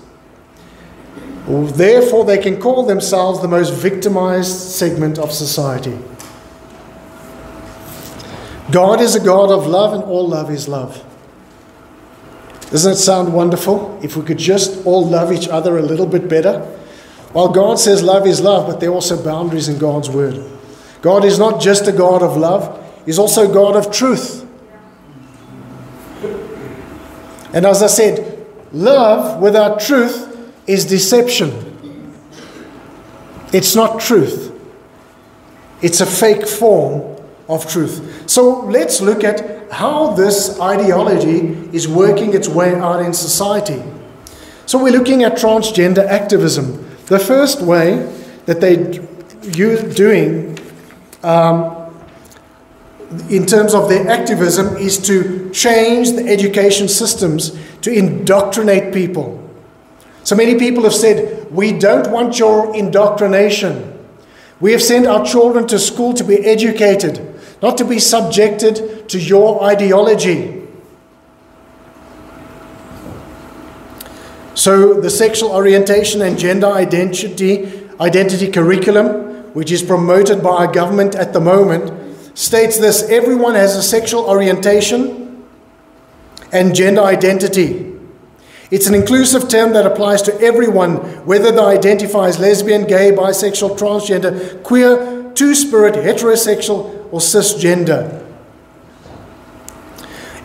Therefore, 1.48 2.24
they 2.24 2.38
can 2.38 2.60
call 2.60 2.86
themselves 2.86 3.42
the 3.42 3.48
most 3.48 3.74
victimized 3.74 4.58
segment 4.58 5.20
of 5.20 5.32
society. 5.32 5.98
God 8.72 9.02
is 9.02 9.16
a 9.16 9.20
God 9.20 9.52
of 9.52 9.68
love, 9.68 9.94
and 9.94 10.04
all 10.04 10.28
love 10.28 10.50
is 10.50 10.68
love. 10.70 11.04
Doesn't 12.72 12.94
it 12.94 12.96
sound 12.96 13.34
wonderful 13.34 14.00
if 14.02 14.16
we 14.16 14.24
could 14.24 14.40
just 14.40 14.86
all 14.86 15.06
love 15.06 15.32
each 15.32 15.48
other 15.48 15.78
a 15.78 15.82
little 15.82 16.08
bit 16.08 16.30
better? 16.30 16.60
While 17.34 17.50
God 17.50 17.78
says 17.78 18.02
love 18.02 18.26
is 18.26 18.42
love, 18.42 18.68
but 18.68 18.80
there 18.80 18.90
are 18.90 18.94
also 18.94 19.22
boundaries 19.22 19.68
in 19.68 19.78
God's 19.78 20.10
word. 20.10 20.42
God 21.02 21.26
is 21.26 21.38
not 21.38 21.62
just 21.62 21.88
a 21.88 21.92
God 21.92 22.24
of 22.24 22.38
love, 22.38 22.80
He's 23.06 23.20
also 23.20 23.54
God 23.54 23.76
of 23.76 23.92
truth. 23.92 24.43
And 27.54 27.66
as 27.66 27.84
I 27.84 27.88
said, 27.88 28.46
love 28.72 29.42
without 29.42 29.80
truth 29.80 30.30
is 30.68 30.86
deception. 30.86 31.72
It's 33.54 33.76
not 33.76 34.00
truth, 34.00 34.52
it's 35.82 36.02
a 36.02 36.06
fake 36.06 36.48
form 36.48 37.16
of 37.48 37.70
truth. 37.70 38.30
So 38.30 38.62
let's 38.62 39.02
look 39.02 39.24
at 39.24 39.72
how 39.72 40.14
this 40.14 40.60
ideology 40.60 41.70
is 41.72 41.88
working 41.88 42.34
its 42.34 42.48
way 42.48 42.74
out 42.76 43.02
in 43.02 43.14
society. 43.14 43.82
So 44.66 44.82
we're 44.82 44.94
looking 44.94 45.24
at 45.24 45.34
transgender 45.34 46.06
activism. 46.08 46.90
The 47.08 47.20
first 47.20 47.62
way 47.62 48.12
that 48.46 48.62
they're 48.62 48.92
doing 49.94 50.58
um, 51.22 51.83
in 53.30 53.46
terms 53.46 53.74
of 53.74 53.90
their 53.90 54.08
activism 54.10 54.78
is 54.78 54.98
to 55.08 55.50
change 55.52 56.12
the 56.12 56.28
education 56.28 56.88
systems 56.88 57.58
to 57.82 57.92
indoctrinate 57.92 58.94
people. 58.94 59.40
So 60.24 60.36
many 60.36 60.58
people 60.58 60.84
have 60.84 60.94
said, 60.94 61.52
We 61.52 61.78
don't 61.78 62.12
want 62.12 62.40
your 62.40 62.76
indoctrination. 62.76 63.90
We 64.60 64.72
have 64.72 64.82
sent 64.82 65.06
our 65.08 65.26
children 65.26 65.68
to 65.68 65.80
school 65.80 66.14
to 66.14 66.24
be 66.24 66.38
educated 66.46 67.34
not 67.64 67.78
to 67.78 67.86
be 67.86 67.98
subjected 67.98 69.08
to 69.08 69.18
your 69.18 69.64
ideology. 69.64 70.62
So, 74.54 75.00
the 75.00 75.10
sexual 75.10 75.50
orientation 75.52 76.22
and 76.22 76.38
gender 76.38 76.68
identity, 76.68 77.90
identity 78.02 78.52
curriculum, 78.52 79.54
which 79.54 79.72
is 79.72 79.82
promoted 79.82 80.44
by 80.44 80.50
our 80.50 80.72
government 80.72 81.16
at 81.16 81.32
the 81.32 81.40
moment, 81.40 81.90
states 82.34 82.78
this 82.80 83.04
everyone 83.10 83.56
has 83.56 83.76
a 83.76 83.84
sexual 83.84 84.26
orientation 84.26 85.46
and 86.52 86.76
gender 86.76 87.02
identity. 87.02 87.92
It's 88.72 88.88
an 88.88 88.96
inclusive 88.96 89.50
term 89.50 89.74
that 89.74 89.86
applies 89.86 90.22
to 90.24 90.40
everyone, 90.42 90.96
whether 91.26 91.52
they 91.52 91.62
identify 91.62 92.28
as 92.28 92.40
lesbian, 92.40 92.88
gay, 92.88 93.12
bisexual, 93.12 93.78
transgender, 93.78 94.64
queer, 94.64 95.32
two 95.36 95.54
spirit, 95.54 95.96
heterosexual, 95.96 97.08
or 97.12 97.20
cisgender. 97.20 98.22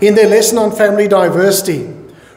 In 0.01 0.15
their 0.15 0.29
lesson 0.29 0.59
on 0.59 0.73
family 0.73 1.09
diversity, 1.09 1.95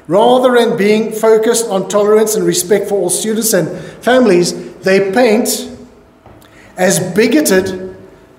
rather 0.07 0.53
than 0.53 0.77
being 0.77 1.11
focused 1.11 1.67
on 1.67 1.89
tolerance 1.89 2.35
and 2.35 2.45
respect 2.45 2.89
for 2.89 2.95
all 2.95 3.09
students 3.09 3.53
and 3.53 3.69
families, 4.03 4.73
they 4.79 5.11
paint 5.11 5.69
as 6.77 6.99
bigoted 7.13 7.95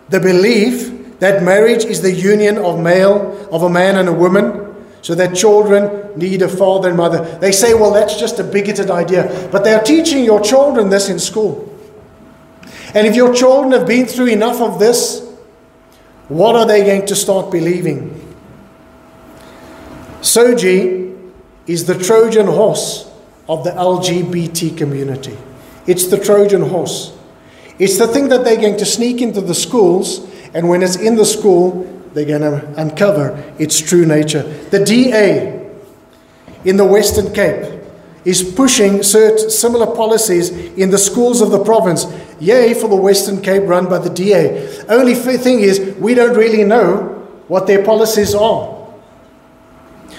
the 0.08 0.20
belief 0.20 0.91
that 1.22 1.40
marriage 1.40 1.84
is 1.84 2.02
the 2.02 2.10
union 2.10 2.58
of 2.58 2.80
male 2.80 3.48
of 3.52 3.62
a 3.62 3.70
man 3.70 3.96
and 3.96 4.08
a 4.08 4.12
woman 4.12 4.74
so 5.02 5.14
that 5.14 5.36
children 5.36 6.18
need 6.18 6.42
a 6.42 6.48
father 6.48 6.88
and 6.88 6.96
mother. 6.96 7.38
They 7.38 7.52
say, 7.52 7.74
well, 7.74 7.92
that's 7.92 8.18
just 8.18 8.40
a 8.40 8.42
bigoted 8.42 8.90
idea. 8.90 9.48
But 9.52 9.62
they're 9.62 9.84
teaching 9.84 10.24
your 10.24 10.40
children 10.40 10.90
this 10.90 11.08
in 11.08 11.20
school. 11.20 11.78
And 12.92 13.06
if 13.06 13.14
your 13.14 13.32
children 13.32 13.70
have 13.70 13.86
been 13.86 14.06
through 14.06 14.30
enough 14.30 14.60
of 14.60 14.80
this, 14.80 15.24
what 16.26 16.56
are 16.56 16.66
they 16.66 16.84
going 16.84 17.06
to 17.06 17.14
start 17.14 17.52
believing? 17.52 18.18
SOGI 20.22 21.32
is 21.68 21.84
the 21.86 21.96
Trojan 21.96 22.48
horse 22.48 23.08
of 23.48 23.62
the 23.62 23.70
LGBT 23.70 24.76
community. 24.76 25.38
It's 25.86 26.08
the 26.08 26.18
Trojan 26.18 26.62
horse. 26.62 27.16
It's 27.78 27.96
the 27.96 28.08
thing 28.08 28.28
that 28.30 28.42
they're 28.42 28.60
going 28.60 28.78
to 28.78 28.86
sneak 28.86 29.22
into 29.22 29.40
the 29.40 29.54
schools, 29.54 30.31
and 30.54 30.68
when 30.68 30.82
it's 30.82 30.96
in 30.96 31.16
the 31.16 31.24
school, 31.24 31.88
they're 32.14 32.26
going 32.26 32.42
to 32.42 32.80
uncover 32.80 33.42
its 33.58 33.80
true 33.80 34.04
nature. 34.04 34.42
The 34.70 34.84
DA 34.84 35.70
in 36.64 36.76
the 36.76 36.84
Western 36.84 37.32
Cape 37.32 37.80
is 38.24 38.42
pushing 38.42 39.02
similar 39.02 39.96
policies 39.96 40.50
in 40.50 40.90
the 40.90 40.98
schools 40.98 41.40
of 41.40 41.50
the 41.50 41.64
province. 41.64 42.06
Yay 42.38 42.74
for 42.74 42.88
the 42.88 42.96
Western 42.96 43.40
Cape 43.40 43.64
run 43.64 43.88
by 43.88 43.98
the 43.98 44.10
DA. 44.10 44.84
Only 44.88 45.14
thing 45.14 45.60
is, 45.60 45.80
we 45.98 46.14
don't 46.14 46.36
really 46.36 46.64
know 46.64 47.26
what 47.48 47.66
their 47.66 47.84
policies 47.84 48.34
are. 48.34 48.88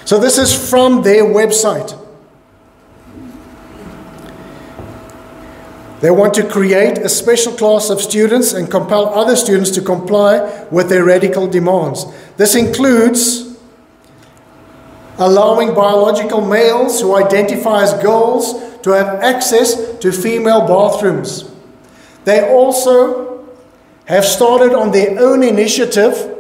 So 0.06 0.20
this 0.20 0.38
is 0.38 0.70
from 0.70 1.04
their 1.04 1.24
website. 1.24 1.98
They 6.03 6.12
want 6.12 6.33
to 6.33 6.45
create 6.45 6.98
a 6.98 7.07
special 7.07 7.53
class 7.53 7.89
of 7.89 8.01
students 8.01 8.51
and 8.51 8.69
compel 8.69 9.05
other 9.17 9.38
students 9.38 9.72
to 9.72 9.81
comply 9.81 10.67
with 10.69 10.89
their 10.89 11.05
radical 11.05 11.48
demands. 11.48 12.05
This 12.36 12.55
includes 12.55 13.57
allowing 15.17 15.74
biological 15.74 16.45
males 16.45 17.00
who 17.00 17.15
identify 17.15 17.83
as 17.83 17.93
girls 18.03 18.81
to 18.81 18.89
have 18.89 19.24
access 19.24 19.98
to 20.00 20.12
female 20.12 20.67
bathrooms. 20.67 21.50
They 22.25 22.51
also 22.51 23.48
have 24.03 24.25
started 24.25 24.74
on 24.74 24.91
their 24.91 25.17
own 25.17 25.41
initiative 25.41 26.38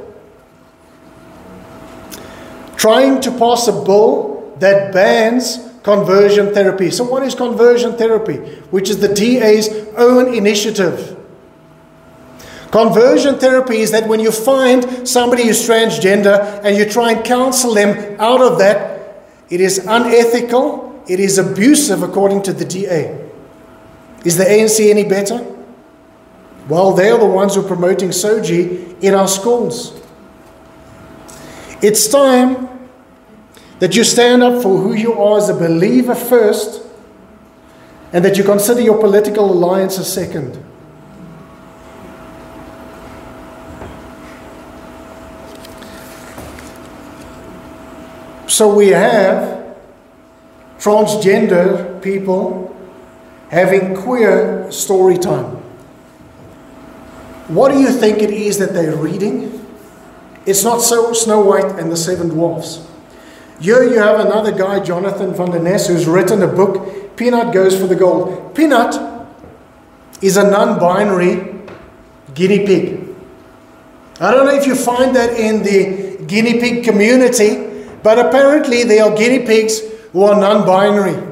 trying 2.75 3.21
to 3.21 3.31
pass 3.31 3.69
a 3.69 3.71
bill 3.71 4.57
that 4.59 4.91
bans 4.91 5.72
conversion 5.83 6.53
therapy. 6.53 6.89
So, 6.89 7.03
what 7.03 7.23
is 7.23 7.35
conversion 7.35 7.97
therapy? 7.97 8.37
Which 8.71 8.89
is 8.89 8.99
the 8.99 9.13
DA's 9.13 9.69
own 9.95 10.33
initiative. 10.33 11.19
Conversion 12.71 13.37
therapy 13.37 13.77
is 13.77 13.91
that 13.91 14.07
when 14.07 14.19
you 14.19 14.31
find 14.31 15.07
somebody 15.07 15.43
who's 15.43 15.67
transgender 15.67 16.39
and 16.63 16.75
you 16.75 16.89
try 16.89 17.11
and 17.11 17.23
counsel 17.23 17.75
them 17.75 18.19
out 18.19 18.41
of 18.41 18.57
that, 18.57 19.23
it 19.51 19.61
is 19.61 19.77
unethical, 19.77 21.03
it 21.07 21.19
is 21.19 21.37
abusive 21.37 22.01
according 22.01 22.41
to 22.41 22.53
the 22.53 22.65
DA. 22.65 23.29
Is 24.25 24.37
the 24.37 24.45
ANC 24.45 24.89
any 24.89 25.03
better? 25.03 25.45
Well, 26.67 26.93
they're 26.93 27.17
the 27.17 27.25
ones 27.25 27.53
who 27.53 27.63
are 27.63 27.67
promoting 27.67 28.09
SOGI 28.09 29.03
in 29.03 29.13
our 29.13 29.27
schools. 29.27 29.99
It's 31.83 32.07
time 32.07 32.72
that 33.83 33.97
you 33.97 34.03
stand 34.05 34.41
up 34.41 34.63
for 34.63 34.77
who 34.77 34.93
you 34.93 35.11
are 35.11 35.37
as 35.37 35.49
a 35.49 35.53
believer 35.53 36.15
first 36.15 36.81
and 38.13 38.23
that 38.23 38.37
you 38.37 38.43
consider 38.45 38.79
your 38.79 38.97
political 38.97 39.43
alliance 39.43 39.97
alliances 39.97 40.13
second. 40.13 40.53
So 48.47 48.73
we 48.73 48.87
have 48.87 49.75
transgender 50.79 52.01
people 52.01 52.73
having 53.49 53.97
queer 53.97 54.71
story 54.71 55.17
time. 55.17 55.57
What 57.49 57.73
do 57.73 57.81
you 57.81 57.91
think 57.91 58.19
it 58.19 58.31
is 58.31 58.59
that 58.59 58.73
they're 58.73 58.95
reading? 58.95 59.59
It's 60.45 60.63
not 60.63 60.81
so 60.81 61.11
Snow 61.11 61.41
White 61.41 61.77
and 61.77 61.91
the 61.91 61.97
Seven 61.97 62.29
Dwarfs. 62.29 62.92
Here 63.59 63.83
you 63.83 63.99
have 63.99 64.19
another 64.19 64.51
guy, 64.51 64.79
Jonathan 64.79 65.33
van 65.33 65.51
der 65.51 65.59
Ness, 65.59 65.87
who's 65.87 66.07
written 66.07 66.41
a 66.41 66.47
book, 66.47 67.15
Peanut 67.15 67.53
Goes 67.53 67.79
for 67.79 67.87
the 67.87 67.95
Gold. 67.95 68.55
Peanut 68.55 69.27
is 70.21 70.37
a 70.37 70.49
non 70.49 70.79
binary 70.79 71.53
guinea 72.33 72.65
pig. 72.65 73.07
I 74.19 74.31
don't 74.31 74.45
know 74.45 74.55
if 74.55 74.65
you 74.65 74.75
find 74.75 75.15
that 75.15 75.37
in 75.39 75.63
the 75.63 76.23
guinea 76.25 76.59
pig 76.59 76.83
community, 76.83 77.85
but 78.01 78.19
apparently 78.19 78.83
there 78.83 79.03
are 79.03 79.15
guinea 79.15 79.45
pigs 79.45 79.79
who 80.11 80.23
are 80.23 80.39
non 80.39 80.65
binary. 80.65 81.31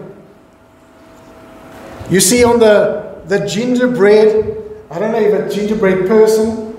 You 2.10 2.20
see 2.20 2.44
on 2.44 2.60
the, 2.60 3.22
the 3.26 3.46
gingerbread, 3.48 4.58
I 4.90 5.00
don't 5.00 5.14
know 5.14 5.20
if 5.20 5.34
a 5.34 5.54
gingerbread 5.54 6.08
person, 6.08 6.71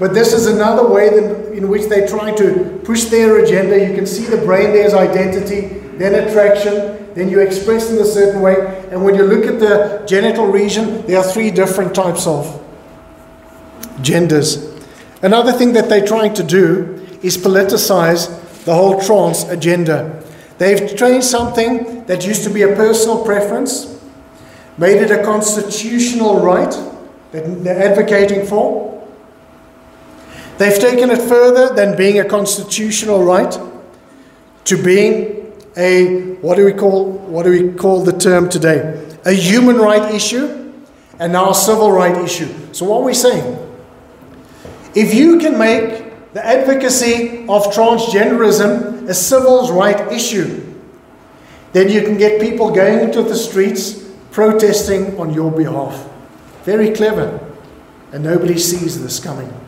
but 0.00 0.14
this 0.14 0.32
is 0.32 0.46
another 0.46 0.88
way 0.88 1.08
in 1.54 1.68
which 1.68 1.84
they're 1.90 2.08
trying 2.08 2.34
to 2.38 2.80
push 2.84 3.04
their 3.04 3.44
agenda. 3.44 3.78
You 3.86 3.94
can 3.94 4.06
see 4.06 4.24
the 4.24 4.38
brain 4.38 4.72
there's 4.72 4.94
identity, 4.94 5.68
then 5.98 6.14
attraction, 6.26 7.12
then 7.12 7.28
you 7.28 7.40
express 7.40 7.90
in 7.90 7.98
a 7.98 8.04
certain 8.06 8.40
way. 8.40 8.54
And 8.90 9.04
when 9.04 9.14
you 9.14 9.24
look 9.24 9.44
at 9.44 9.60
the 9.60 10.02
genital 10.06 10.46
region, 10.46 11.06
there 11.06 11.18
are 11.18 11.22
three 11.22 11.50
different 11.50 11.94
types 11.94 12.26
of 12.26 12.64
genders. 14.00 14.74
Another 15.20 15.52
thing 15.52 15.74
that 15.74 15.90
they're 15.90 16.06
trying 16.06 16.32
to 16.32 16.42
do 16.42 17.06
is 17.20 17.36
politicize 17.36 18.64
the 18.64 18.74
whole 18.74 18.98
trans 19.02 19.44
agenda. 19.50 20.18
They've 20.56 20.96
changed 20.96 21.26
something 21.26 22.06
that 22.06 22.26
used 22.26 22.42
to 22.44 22.50
be 22.50 22.62
a 22.62 22.74
personal 22.74 23.22
preference, 23.22 24.00
made 24.78 25.02
it 25.02 25.10
a 25.10 25.22
constitutional 25.22 26.40
right 26.40 26.72
that 27.32 27.64
they're 27.64 27.82
advocating 27.82 28.46
for. 28.46 28.89
They've 30.60 30.78
taken 30.78 31.08
it 31.10 31.22
further 31.22 31.74
than 31.74 31.96
being 31.96 32.18
a 32.18 32.24
constitutional 32.26 33.24
right 33.24 33.58
to 34.64 34.82
being 34.82 35.54
a 35.74 36.34
what 36.42 36.56
do 36.56 36.66
we 36.66 36.74
call 36.74 37.12
what 37.12 37.44
do 37.44 37.50
we 37.50 37.72
call 37.72 38.04
the 38.04 38.12
term 38.12 38.50
today? 38.50 39.02
A 39.24 39.32
human 39.32 39.78
right 39.78 40.14
issue 40.14 40.70
and 41.18 41.32
now 41.32 41.48
a 41.48 41.54
civil 41.54 41.90
right 41.90 42.14
issue. 42.22 42.54
So 42.72 42.84
what 42.84 42.98
are 42.98 43.04
we 43.04 43.14
saying? 43.14 43.56
If 44.94 45.14
you 45.14 45.38
can 45.38 45.56
make 45.56 46.34
the 46.34 46.44
advocacy 46.44 47.46
of 47.48 47.72
transgenderism 47.72 49.08
a 49.08 49.14
civil 49.14 49.72
right 49.72 50.12
issue, 50.12 50.74
then 51.72 51.88
you 51.88 52.02
can 52.02 52.18
get 52.18 52.38
people 52.38 52.70
going 52.70 53.00
into 53.00 53.22
the 53.22 53.34
streets 53.34 54.04
protesting 54.30 55.18
on 55.18 55.32
your 55.32 55.50
behalf. 55.50 56.06
Very 56.64 56.90
clever. 56.90 57.40
And 58.12 58.22
nobody 58.22 58.58
sees 58.58 59.02
this 59.02 59.18
coming. 59.20 59.59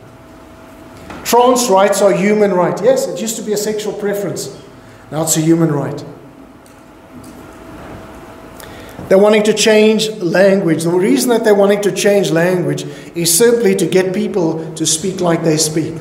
Trans 1.33 1.67
rights 1.67 1.99
are 2.03 2.13
human 2.13 2.53
right. 2.53 2.79
Yes, 2.83 3.07
it 3.07 3.19
used 3.19 3.37
to 3.37 3.41
be 3.41 3.53
a 3.53 3.57
sexual 3.57 3.91
preference. 3.91 4.55
Now 5.09 5.23
it's 5.23 5.35
a 5.35 5.41
human 5.41 5.71
right. 5.71 6.05
They're 9.09 9.17
wanting 9.17 9.41
to 9.45 9.53
change 9.55 10.09
language. 10.19 10.83
The 10.83 10.91
reason 10.91 11.29
that 11.29 11.43
they're 11.43 11.55
wanting 11.55 11.81
to 11.81 11.91
change 11.91 12.29
language 12.29 12.83
is 13.15 13.35
simply 13.35 13.75
to 13.77 13.87
get 13.87 14.13
people 14.13 14.75
to 14.75 14.85
speak 14.85 15.21
like 15.21 15.43
they 15.43 15.57
speak. 15.57 15.95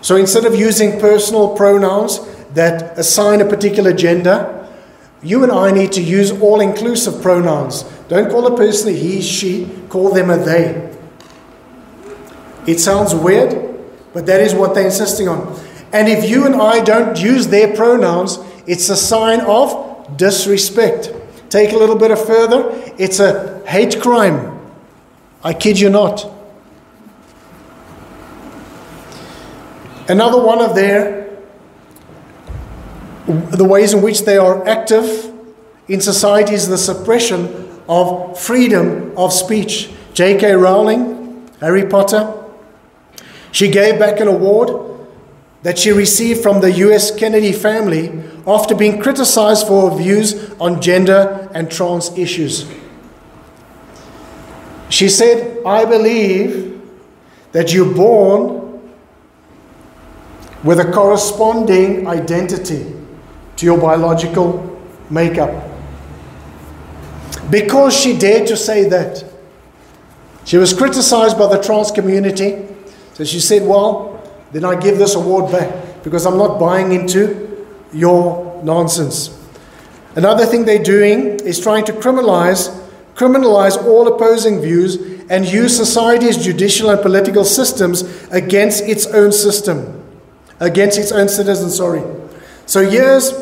So 0.00 0.16
instead 0.16 0.46
of 0.46 0.54
using 0.54 0.98
personal 0.98 1.54
pronouns 1.54 2.18
that 2.54 2.98
assign 2.98 3.42
a 3.42 3.44
particular 3.44 3.92
gender, 3.92 4.66
you 5.22 5.42
and 5.42 5.52
I 5.52 5.72
need 5.72 5.92
to 5.92 6.02
use 6.02 6.30
all 6.30 6.62
inclusive 6.62 7.20
pronouns. 7.20 7.82
Don't 8.08 8.30
call 8.30 8.46
a 8.46 8.56
person 8.56 8.88
a 8.88 8.92
he, 8.92 9.20
she, 9.20 9.68
call 9.90 10.10
them 10.10 10.30
a 10.30 10.38
they. 10.38 10.90
It 12.66 12.80
sounds 12.80 13.14
weird, 13.14 13.71
but 14.12 14.26
that 14.26 14.40
is 14.40 14.54
what 14.54 14.74
they're 14.74 14.86
insisting 14.86 15.28
on. 15.28 15.58
And 15.92 16.08
if 16.08 16.28
you 16.28 16.46
and 16.46 16.54
I 16.54 16.82
don't 16.82 17.20
use 17.20 17.48
their 17.48 17.74
pronouns, 17.74 18.38
it's 18.66 18.88
a 18.88 18.96
sign 18.96 19.40
of 19.42 20.16
disrespect. 20.16 21.12
Take 21.50 21.72
a 21.72 21.76
little 21.76 21.96
bit 21.96 22.10
of 22.10 22.24
further, 22.24 22.70
it's 22.98 23.20
a 23.20 23.62
hate 23.66 24.00
crime. 24.00 24.58
I 25.44 25.52
kid 25.52 25.78
you 25.78 25.90
not. 25.90 26.30
Another 30.08 30.42
one 30.42 30.60
of 30.60 30.74
their 30.74 31.22
the 33.26 33.64
ways 33.64 33.94
in 33.94 34.02
which 34.02 34.22
they 34.22 34.36
are 34.36 34.66
active 34.66 35.32
in 35.88 36.00
society 36.00 36.54
is 36.54 36.68
the 36.68 36.78
suppression 36.78 37.80
of 37.88 38.38
freedom 38.38 39.12
of 39.16 39.32
speech. 39.32 39.90
J.K. 40.14 40.52
Rowling, 40.52 41.48
Harry 41.60 41.86
Potter, 41.86 42.41
she 43.52 43.70
gave 43.70 44.00
back 44.00 44.18
an 44.18 44.26
award 44.26 44.90
that 45.62 45.78
she 45.78 45.92
received 45.92 46.42
from 46.42 46.60
the 46.60 46.72
US 46.72 47.14
Kennedy 47.16 47.52
family 47.52 48.22
after 48.46 48.74
being 48.74 49.00
criticized 49.00 49.68
for 49.68 49.90
her 49.90 49.96
views 49.96 50.50
on 50.58 50.82
gender 50.82 51.48
and 51.54 51.70
trans 51.70 52.16
issues. 52.18 52.66
She 54.88 55.08
said, 55.08 55.64
I 55.64 55.84
believe 55.84 56.82
that 57.52 57.72
you're 57.72 57.94
born 57.94 58.80
with 60.64 60.80
a 60.80 60.90
corresponding 60.90 62.06
identity 62.06 62.92
to 63.56 63.66
your 63.66 63.78
biological 63.78 64.80
makeup. 65.10 65.70
Because 67.50 67.94
she 67.96 68.18
dared 68.18 68.46
to 68.48 68.56
say 68.56 68.88
that, 68.88 69.24
she 70.44 70.56
was 70.56 70.72
criticized 70.72 71.38
by 71.38 71.46
the 71.54 71.62
trans 71.62 71.90
community. 71.90 72.66
So 73.14 73.24
she 73.24 73.40
said, 73.40 73.66
Well, 73.66 74.22
then 74.52 74.64
I 74.64 74.78
give 74.78 74.98
this 74.98 75.14
award 75.14 75.50
back 75.50 76.02
because 76.02 76.26
I'm 76.26 76.38
not 76.38 76.58
buying 76.58 76.92
into 76.92 77.66
your 77.92 78.60
nonsense. 78.62 79.38
Another 80.14 80.44
thing 80.44 80.64
they're 80.64 80.82
doing 80.82 81.40
is 81.40 81.58
trying 81.60 81.84
to 81.86 81.92
criminalize, 81.92 82.68
criminalize 83.14 83.82
all 83.82 84.08
opposing 84.08 84.60
views 84.60 84.96
and 85.30 85.46
use 85.46 85.74
society's 85.76 86.36
judicial 86.36 86.90
and 86.90 87.00
political 87.00 87.44
systems 87.44 88.02
against 88.30 88.84
its 88.84 89.06
own 89.06 89.32
system, 89.32 90.04
against 90.60 90.98
its 90.98 91.12
own 91.12 91.28
citizens, 91.28 91.76
sorry. 91.76 92.02
So 92.66 92.88
here's 92.88 93.32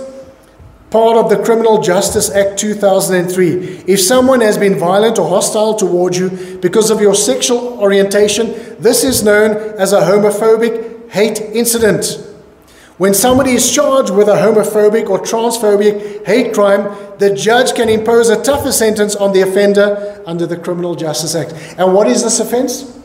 part 0.91 1.17
of 1.17 1.31
the 1.31 1.43
Criminal 1.43 1.81
Justice 1.81 2.31
Act 2.31 2.59
2003. 2.59 3.85
If 3.87 4.01
someone 4.01 4.41
has 4.41 4.59
been 4.59 4.79
violent 4.79 5.19
or 5.19 5.29
hostile 5.29 5.75
towards 5.75 6.19
you 6.19 6.59
because 6.61 6.91
of 6.91 7.01
your 7.01 7.15
sexual 7.15 7.79
orientation, 7.81 8.77
this 8.81 9.05
is 9.05 9.23
known 9.23 9.57
as 9.79 9.93
a 9.93 10.01
homophobic 10.01 11.11
hate 11.11 11.41
incident. 11.41 12.27
When 12.99 13.15
somebody 13.15 13.53
is 13.53 13.73
charged 13.73 14.11
with 14.11 14.29
a 14.29 14.35
homophobic 14.35 15.09
or 15.09 15.21
transphobic 15.21 16.27
hate 16.27 16.53
crime, 16.53 16.95
the 17.19 17.35
judge 17.35 17.75
can 17.75 17.89
impose 17.89 18.29
a 18.29 18.43
tougher 18.43 18.73
sentence 18.73 19.15
on 19.17 19.33
the 19.33 19.41
offender 19.41 20.23
under 20.27 20.47
the 20.47 20.57
Criminal 20.57 20.95
Justice 20.95 21.35
Act. 21.35 21.53
And 21.79 21.95
what 21.95 22.09
is 22.09 22.23
this 22.23 22.41
offense? 22.41 22.99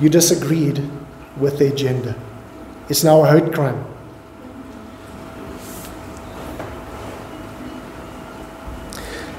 You 0.00 0.08
disagreed 0.08 0.88
with 1.36 1.58
their 1.58 1.72
gender. 1.72 2.14
It's 2.88 3.02
now 3.04 3.24
a 3.24 3.28
hate 3.28 3.52
crime. 3.52 3.95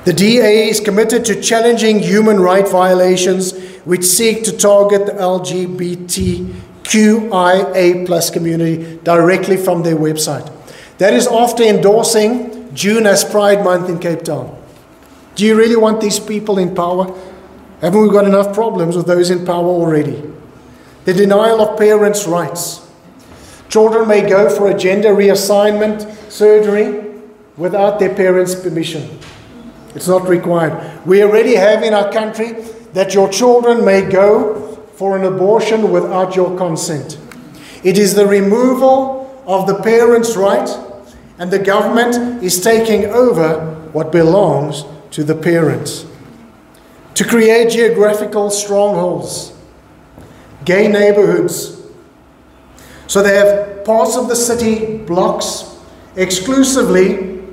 The 0.07 0.13
DA 0.13 0.69
is 0.69 0.79
committed 0.79 1.25
to 1.25 1.41
challenging 1.41 1.99
human 1.99 2.39
rights 2.39 2.71
violations 2.71 3.51
which 3.83 4.05
seek 4.05 4.45
to 4.45 4.55
target 4.55 5.05
the 5.05 5.11
LGBTQIA 5.11 6.55
plus 8.05 8.29
community 8.29 8.99
directly 9.03 9.57
from 9.57 9.83
their 9.83 9.97
website. 9.97 10.49
That 10.99 11.13
is 11.13 11.27
after 11.27 11.61
endorsing 11.63 12.73
June 12.73 13.05
as 13.05 13.25
Pride 13.25 13.65
Month 13.65 13.89
in 13.89 13.99
Cape 13.99 14.23
Town. 14.23 14.57
Do 15.35 15.45
you 15.45 15.57
really 15.57 15.75
want 15.75 15.99
these 15.99 16.21
people 16.21 16.57
in 16.57 16.73
power? 16.73 17.13
Haven't 17.81 18.01
we 18.01 18.07
got 18.09 18.23
enough 18.23 18.53
problems 18.53 18.95
with 18.95 19.07
those 19.07 19.29
in 19.29 19.45
power 19.45 19.67
already? 19.67 20.23
The 21.03 21.15
denial 21.15 21.59
of 21.59 21.77
parents' 21.77 22.25
rights. 22.25 22.89
Children 23.67 24.07
may 24.07 24.21
go 24.21 24.49
for 24.49 24.71
a 24.71 24.73
gender 24.73 25.13
reassignment 25.13 26.31
surgery 26.31 27.11
without 27.57 27.99
their 27.99 28.15
parents' 28.15 28.55
permission. 28.55 29.19
It's 29.95 30.07
not 30.07 30.27
required. 30.27 31.05
We 31.05 31.23
already 31.23 31.55
have 31.55 31.83
in 31.83 31.93
our 31.93 32.11
country 32.11 32.53
that 32.93 33.13
your 33.13 33.29
children 33.29 33.83
may 33.85 34.01
go 34.01 34.75
for 34.95 35.17
an 35.17 35.23
abortion 35.23 35.91
without 35.91 36.35
your 36.35 36.57
consent. 36.57 37.19
It 37.83 37.97
is 37.97 38.15
the 38.15 38.25
removal 38.25 39.43
of 39.45 39.67
the 39.67 39.81
parent's 39.81 40.35
right, 40.35 40.69
and 41.37 41.51
the 41.51 41.59
government 41.59 42.43
is 42.43 42.59
taking 42.59 43.05
over 43.05 43.75
what 43.93 44.11
belongs 44.11 44.83
to 45.11 45.23
the 45.23 45.35
parents. 45.35 46.05
To 47.15 47.23
create 47.23 47.71
geographical 47.71 48.49
strongholds, 48.49 49.53
gay 50.65 50.87
neighborhoods. 50.87 51.81
So 53.07 53.23
they 53.23 53.35
have 53.35 53.85
parts 53.85 54.17
of 54.17 54.27
the 54.27 54.35
city 54.35 54.97
blocks 54.97 55.79
exclusively 56.15 57.43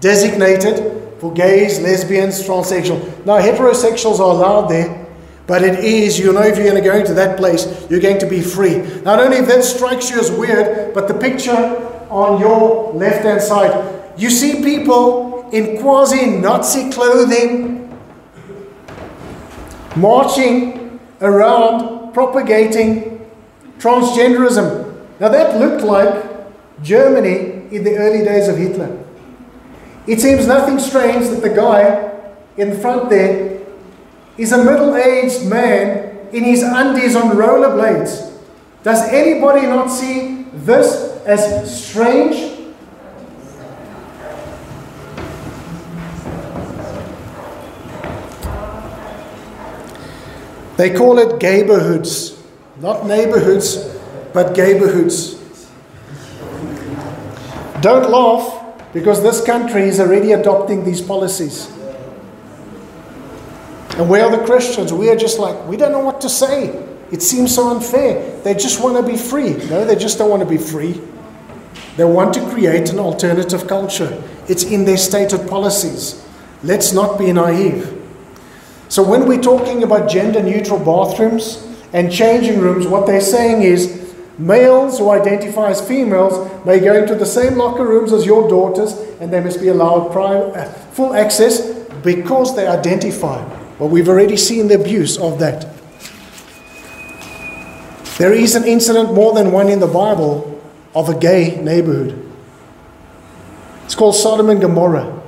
designated 0.00 0.99
for 1.20 1.32
gays, 1.32 1.78
lesbians, 1.80 2.42
transsexual. 2.42 3.26
Now, 3.26 3.38
heterosexuals 3.38 4.18
are 4.18 4.30
allowed 4.30 4.68
there, 4.68 5.06
but 5.46 5.62
it 5.62 5.84
is, 5.84 6.18
you 6.18 6.32
know, 6.32 6.42
if 6.42 6.56
you're 6.56 6.70
going 6.70 6.82
to 6.82 6.88
go 6.88 6.96
into 6.96 7.12
that 7.14 7.36
place, 7.36 7.66
you're 7.90 8.00
going 8.00 8.18
to 8.20 8.26
be 8.26 8.40
free. 8.40 8.78
Not 9.02 9.20
only 9.20 9.36
if 9.36 9.46
that 9.48 9.62
strikes 9.62 10.10
you 10.10 10.18
as 10.18 10.30
weird, 10.32 10.94
but 10.94 11.08
the 11.08 11.14
picture 11.14 11.52
on 12.08 12.40
your 12.40 12.92
left 12.94 13.24
hand 13.24 13.42
side, 13.42 14.18
you 14.18 14.30
see 14.30 14.62
people 14.62 15.50
in 15.50 15.80
quasi 15.80 16.26
Nazi 16.26 16.90
clothing 16.90 17.86
marching 19.96 21.00
around 21.20 22.12
propagating 22.14 23.30
transgenderism. 23.78 24.86
Now, 25.20 25.28
that 25.28 25.60
looked 25.60 25.82
like 25.82 26.82
Germany 26.82 27.66
in 27.74 27.84
the 27.84 27.96
early 27.96 28.24
days 28.24 28.48
of 28.48 28.56
Hitler. 28.56 29.04
It 30.10 30.20
seems 30.20 30.44
nothing 30.44 30.80
strange 30.80 31.28
that 31.28 31.40
the 31.40 31.50
guy 31.50 32.10
in 32.56 32.80
front 32.80 33.10
there 33.10 33.60
is 34.36 34.50
a 34.50 34.58
middle 34.58 34.96
aged 34.96 35.46
man 35.46 36.26
in 36.32 36.42
his 36.42 36.64
undies 36.64 37.14
on 37.14 37.36
rollerblades. 37.36 38.28
Does 38.82 39.08
anybody 39.08 39.68
not 39.68 39.86
see 39.86 40.46
this 40.52 41.16
as 41.24 41.40
strange? 41.86 42.58
They 50.76 50.92
call 50.92 51.20
it 51.20 51.38
gayborhoods, 51.38 52.36
not 52.80 53.06
neighborhoods, 53.06 53.76
but 54.32 54.56
gayborhoods. 54.56 55.38
Don't 57.80 58.10
laugh 58.10 58.59
because 58.92 59.22
this 59.22 59.44
country 59.44 59.82
is 59.82 60.00
already 60.00 60.32
adopting 60.32 60.84
these 60.84 61.00
policies. 61.00 61.70
And 63.96 64.08
we 64.08 64.20
are 64.20 64.30
the 64.30 64.44
Christians. 64.44 64.92
We 64.92 65.10
are 65.10 65.16
just 65.16 65.38
like, 65.38 65.66
we 65.66 65.76
don't 65.76 65.92
know 65.92 66.00
what 66.00 66.20
to 66.22 66.28
say. 66.28 66.68
It 67.10 67.22
seems 67.22 67.54
so 67.54 67.68
unfair. 67.70 68.40
They 68.42 68.54
just 68.54 68.82
want 68.82 68.96
to 68.96 69.02
be 69.02 69.18
free. 69.18 69.54
No, 69.68 69.84
they 69.84 69.96
just 69.96 70.18
don't 70.18 70.30
want 70.30 70.42
to 70.42 70.48
be 70.48 70.56
free. 70.56 71.00
They 71.96 72.04
want 72.04 72.32
to 72.34 72.48
create 72.50 72.90
an 72.90 72.98
alternative 72.98 73.66
culture. 73.66 74.22
It's 74.48 74.64
in 74.64 74.84
their 74.84 74.96
stated 74.96 75.48
policies. 75.48 76.24
Let's 76.62 76.92
not 76.92 77.18
be 77.18 77.32
naive. 77.32 77.96
So, 78.88 79.02
when 79.02 79.26
we're 79.26 79.42
talking 79.42 79.82
about 79.82 80.08
gender 80.08 80.42
neutral 80.42 80.78
bathrooms 80.78 81.66
and 81.92 82.12
changing 82.12 82.60
rooms, 82.60 82.86
what 82.86 83.06
they're 83.06 83.20
saying 83.20 83.62
is 83.62 84.09
males 84.40 84.98
who 84.98 85.10
identify 85.10 85.70
as 85.70 85.86
females 85.86 86.64
may 86.64 86.80
go 86.80 86.94
into 86.94 87.14
the 87.14 87.26
same 87.26 87.56
locker 87.56 87.86
rooms 87.86 88.12
as 88.12 88.24
your 88.24 88.48
daughters 88.48 88.92
and 89.20 89.32
they 89.32 89.40
must 89.40 89.60
be 89.60 89.68
allowed 89.68 90.16
uh, 90.16 90.64
full 90.92 91.14
access 91.14 91.60
because 92.02 92.56
they 92.56 92.66
identify. 92.66 93.44
Well, 93.78 93.90
we've 93.90 94.08
already 94.08 94.36
seen 94.36 94.68
the 94.68 94.80
abuse 94.80 95.18
of 95.18 95.38
that. 95.40 95.66
There 98.18 98.32
is 98.32 98.54
an 98.54 98.64
incident, 98.64 99.14
more 99.14 99.32
than 99.32 99.52
one 99.52 99.68
in 99.68 99.80
the 99.80 99.86
Bible, 99.86 100.60
of 100.94 101.08
a 101.08 101.18
gay 101.18 101.58
neighborhood. 101.62 102.30
It's 103.84 103.94
called 103.94 104.14
Sodom 104.14 104.50
and 104.50 104.60
Gomorrah. 104.60 105.20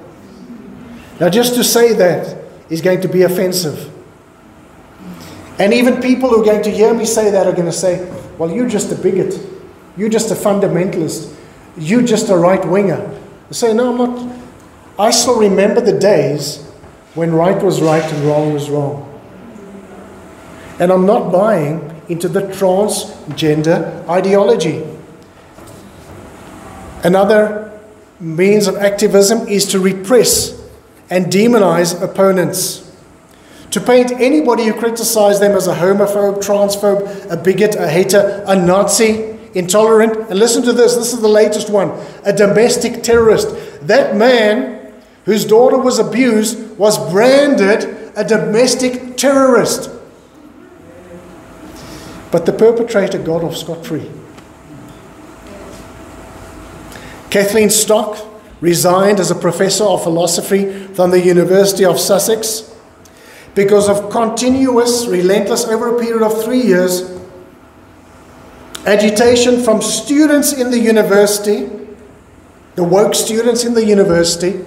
Now, 1.18 1.28
just 1.28 1.54
to 1.54 1.64
say 1.64 1.94
that 1.94 2.36
is 2.68 2.80
going 2.80 3.00
to 3.02 3.08
be 3.08 3.22
offensive. 3.22 3.90
And 5.58 5.72
even 5.72 6.02
people 6.02 6.30
who 6.30 6.42
are 6.42 6.44
going 6.44 6.62
to 6.64 6.70
hear 6.70 6.92
me 6.92 7.04
say 7.04 7.30
that 7.30 7.46
are 7.46 7.52
going 7.52 7.66
to 7.66 7.72
say, 7.72 8.10
well, 8.38 8.50
you're 8.50 8.68
just 8.68 8.90
a 8.92 8.94
bigot. 8.94 9.38
You're 9.96 10.08
just 10.08 10.30
a 10.30 10.34
fundamentalist. 10.34 11.34
You're 11.76 12.02
just 12.02 12.28
a 12.30 12.36
right 12.36 12.66
winger. 12.66 13.20
I 13.48 13.52
say, 13.52 13.74
no, 13.74 13.90
I'm 13.90 13.98
not. 13.98 14.36
I 14.98 15.10
still 15.10 15.38
remember 15.38 15.80
the 15.80 15.98
days 15.98 16.62
when 17.14 17.32
right 17.32 17.62
was 17.62 17.80
right 17.80 18.02
and 18.02 18.24
wrong 18.24 18.52
was 18.52 18.70
wrong. 18.70 19.08
And 20.78 20.90
I'm 20.90 21.06
not 21.06 21.30
buying 21.30 22.02
into 22.08 22.28
the 22.28 22.40
transgender 22.42 24.08
ideology. 24.08 24.84
Another 27.04 27.80
means 28.20 28.66
of 28.66 28.76
activism 28.76 29.48
is 29.48 29.66
to 29.66 29.78
repress 29.78 30.58
and 31.10 31.26
demonize 31.26 32.00
opponents. 32.00 32.81
To 33.72 33.80
paint 33.80 34.12
anybody 34.12 34.66
who 34.66 34.74
criticizes 34.74 35.40
them 35.40 35.52
as 35.52 35.66
a 35.66 35.74
homophobe, 35.74 36.42
transphobe, 36.42 37.30
a 37.30 37.38
bigot, 37.38 37.74
a 37.74 37.88
hater, 37.88 38.44
a 38.46 38.54
Nazi, 38.54 39.38
intolerant, 39.54 40.28
and 40.28 40.38
listen 40.38 40.62
to 40.64 40.74
this 40.74 40.94
this 40.94 41.14
is 41.14 41.22
the 41.22 41.28
latest 41.28 41.70
one 41.70 41.90
a 42.24 42.34
domestic 42.34 43.02
terrorist. 43.02 43.48
That 43.86 44.14
man 44.14 44.92
whose 45.24 45.46
daughter 45.46 45.78
was 45.78 45.98
abused 45.98 46.76
was 46.76 46.98
branded 47.10 48.12
a 48.14 48.24
domestic 48.24 49.16
terrorist. 49.16 49.90
But 52.30 52.44
the 52.44 52.52
perpetrator 52.52 53.18
got 53.18 53.42
off 53.42 53.56
scot 53.56 53.86
free. 53.86 54.10
Kathleen 57.30 57.70
Stock 57.70 58.18
resigned 58.60 59.18
as 59.18 59.30
a 59.30 59.34
professor 59.34 59.84
of 59.84 60.02
philosophy 60.02 60.70
from 60.88 61.10
the 61.10 61.20
University 61.20 61.86
of 61.86 61.98
Sussex 61.98 62.71
because 63.54 63.88
of 63.88 64.10
continuous, 64.10 65.06
relentless, 65.06 65.64
over 65.66 65.96
a 65.96 66.00
period 66.00 66.22
of 66.22 66.42
three 66.42 66.62
years, 66.62 67.02
agitation 68.86 69.62
from 69.62 69.82
students 69.82 70.52
in 70.52 70.70
the 70.70 70.78
university, 70.78 71.68
the 72.74 72.84
woke 72.84 73.14
students 73.14 73.64
in 73.64 73.74
the 73.74 73.84
university, 73.84 74.64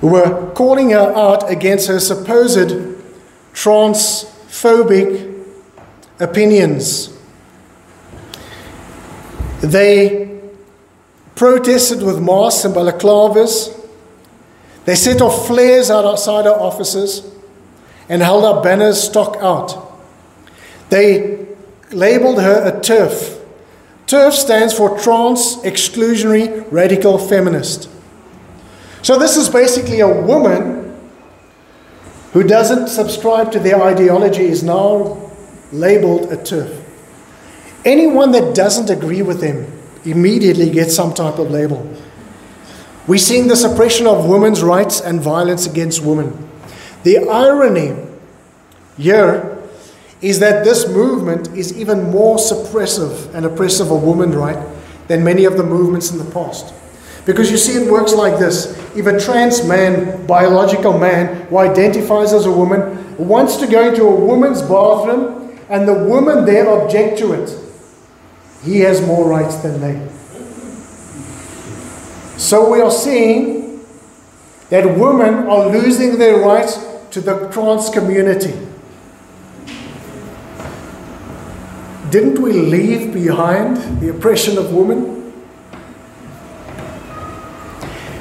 who 0.00 0.08
were 0.08 0.52
calling 0.54 0.90
her 0.90 1.12
out 1.16 1.50
against 1.50 1.88
her 1.88 1.98
supposed 1.98 2.70
transphobic 3.52 5.44
opinions. 6.20 7.12
They 9.60 10.40
protested 11.34 12.04
with 12.04 12.22
masks 12.22 12.64
and 12.64 12.72
balaclavas. 12.74 13.74
They 14.84 14.94
set 14.94 15.20
off 15.20 15.48
flares 15.48 15.90
outside 15.90 16.46
our 16.46 16.58
offices 16.58 17.37
and 18.08 18.22
held 18.22 18.44
up 18.44 18.62
banners 18.62 19.02
stock 19.02 19.36
out. 19.40 20.00
They 20.90 21.46
labeled 21.90 22.40
her 22.40 22.66
a 22.66 22.80
TERF. 22.80 23.38
TERF 24.06 24.32
stands 24.32 24.72
for 24.72 24.98
Trans 24.98 25.56
Exclusionary 25.58 26.66
Radical 26.70 27.18
Feminist. 27.18 27.90
So, 29.02 29.18
this 29.18 29.36
is 29.36 29.48
basically 29.48 30.00
a 30.00 30.08
woman 30.08 30.78
who 32.32 32.42
doesn't 32.42 32.88
subscribe 32.88 33.52
to 33.52 33.58
their 33.58 33.80
ideology, 33.82 34.44
is 34.44 34.62
now 34.62 35.30
labeled 35.72 36.32
a 36.32 36.36
TERF. 36.36 36.84
Anyone 37.84 38.32
that 38.32 38.54
doesn't 38.54 38.90
agree 38.90 39.22
with 39.22 39.40
them 39.40 39.70
immediately 40.04 40.70
gets 40.70 40.94
some 40.94 41.14
type 41.14 41.38
of 41.38 41.50
label. 41.50 41.86
We're 43.06 43.18
seeing 43.18 43.48
the 43.48 43.56
suppression 43.56 44.06
of 44.06 44.26
women's 44.26 44.62
rights 44.62 45.00
and 45.00 45.20
violence 45.20 45.66
against 45.66 46.02
women. 46.02 46.47
The 47.04 47.28
irony 47.28 47.96
here 48.96 49.58
is 50.20 50.40
that 50.40 50.64
this 50.64 50.88
movement 50.88 51.48
is 51.56 51.78
even 51.78 52.10
more 52.10 52.36
suppressive 52.36 53.32
and 53.34 53.46
oppressive 53.46 53.90
of 53.90 54.02
women, 54.02 54.32
right 54.32 54.58
than 55.06 55.24
many 55.24 55.44
of 55.44 55.56
the 55.56 55.62
movements 55.62 56.10
in 56.10 56.18
the 56.18 56.30
past. 56.32 56.74
Because 57.24 57.50
you 57.50 57.56
see, 57.56 57.82
it 57.82 57.90
works 57.90 58.14
like 58.14 58.38
this. 58.38 58.76
If 58.96 59.06
a 59.06 59.18
trans 59.18 59.66
man, 59.66 60.26
biological 60.26 60.98
man, 60.98 61.46
who 61.48 61.58
identifies 61.58 62.32
as 62.32 62.46
a 62.46 62.52
woman, 62.52 63.16
wants 63.18 63.56
to 63.56 63.66
go 63.66 63.88
into 63.88 64.04
a 64.04 64.14
woman's 64.14 64.62
bathroom 64.62 65.58
and 65.68 65.86
the 65.86 65.94
women 65.94 66.44
there 66.44 66.68
object 66.68 67.18
to 67.18 67.32
it, 67.32 67.56
he 68.64 68.80
has 68.80 69.04
more 69.06 69.28
rights 69.28 69.56
than 69.56 69.80
they. 69.80 70.08
So 72.38 72.70
we 72.72 72.80
are 72.80 72.90
seeing 72.90 73.84
that 74.70 74.98
women 74.98 75.46
are 75.48 75.68
losing 75.68 76.18
their 76.18 76.38
rights 76.38 76.76
to 77.10 77.20
the 77.20 77.48
trans 77.48 77.90
community. 77.90 78.54
Didn't 82.10 82.40
we 82.40 82.52
leave 82.52 83.12
behind 83.12 84.00
the 84.00 84.08
oppression 84.08 84.56
of 84.56 84.72
women? 84.72 85.32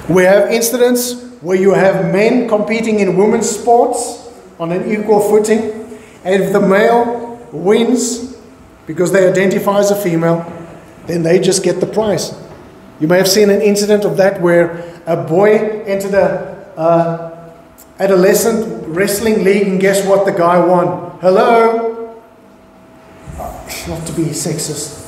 We 0.09 0.23
have 0.23 0.51
incidents 0.51 1.23
where 1.41 1.57
you 1.57 1.73
have 1.73 2.11
men 2.11 2.47
competing 2.49 2.99
in 2.99 3.15
women's 3.15 3.49
sports 3.49 4.29
on 4.59 4.71
an 4.71 4.91
equal 4.91 5.19
footing, 5.19 5.61
and 6.23 6.43
if 6.43 6.51
the 6.51 6.59
male 6.59 7.47
wins 7.51 8.35
because 8.87 9.11
they 9.11 9.29
identify 9.29 9.79
as 9.79 9.91
a 9.91 9.95
female, 9.95 10.45
then 11.05 11.23
they 11.23 11.39
just 11.39 11.63
get 11.63 11.79
the 11.79 11.85
prize. 11.85 12.33
You 12.99 13.07
may 13.07 13.17
have 13.17 13.27
seen 13.27 13.49
an 13.49 13.61
incident 13.61 14.05
of 14.05 14.17
that 14.17 14.41
where 14.41 15.01
a 15.05 15.15
boy 15.15 15.83
entered 15.85 16.13
a 16.13 16.73
uh, 16.77 17.53
adolescent 17.99 18.76
wrestling 18.87 19.43
league, 19.43 19.67
and 19.67 19.79
guess 19.79 20.05
what? 20.05 20.25
The 20.25 20.31
guy 20.31 20.59
won. 20.59 21.17
Hello? 21.19 22.21
Not 23.87 24.05
to 24.07 24.13
be 24.13 24.23
sexist, 24.25 25.05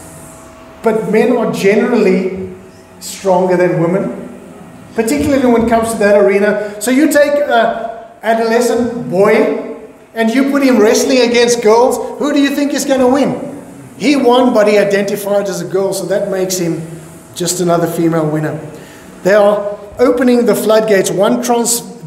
but 0.83 1.11
men 1.11 1.35
are 1.35 1.51
generally 1.51 2.53
stronger 2.99 3.57
than 3.57 3.81
women, 3.81 4.29
particularly 4.95 5.45
when 5.45 5.65
it 5.65 5.69
comes 5.69 5.91
to 5.93 5.97
that 5.99 6.15
arena. 6.17 6.79
So 6.81 6.91
you 6.91 7.11
take 7.11 7.33
an 7.33 8.05
adolescent 8.21 9.09
boy 9.09 9.77
and 10.13 10.29
you 10.29 10.51
put 10.51 10.63
him 10.63 10.79
wrestling 10.79 11.29
against 11.29 11.61
girls, 11.61 11.97
who 12.19 12.33
do 12.33 12.39
you 12.41 12.55
think 12.55 12.73
is 12.73 12.85
going 12.85 12.99
to 12.99 13.07
win? 13.07 13.63
He 13.97 14.15
won, 14.15 14.53
but 14.53 14.67
he 14.67 14.77
identified 14.77 15.47
as 15.47 15.61
a 15.61 15.67
girl, 15.67 15.93
so 15.93 16.05
that 16.05 16.29
makes 16.29 16.57
him 16.57 16.81
just 17.35 17.59
another 17.59 17.87
female 17.87 18.29
winner. 18.29 18.57
They 19.23 19.33
are 19.33 19.77
opening 19.99 20.45
the 20.45 20.55
floodgates. 20.55 21.11
One 21.11 21.43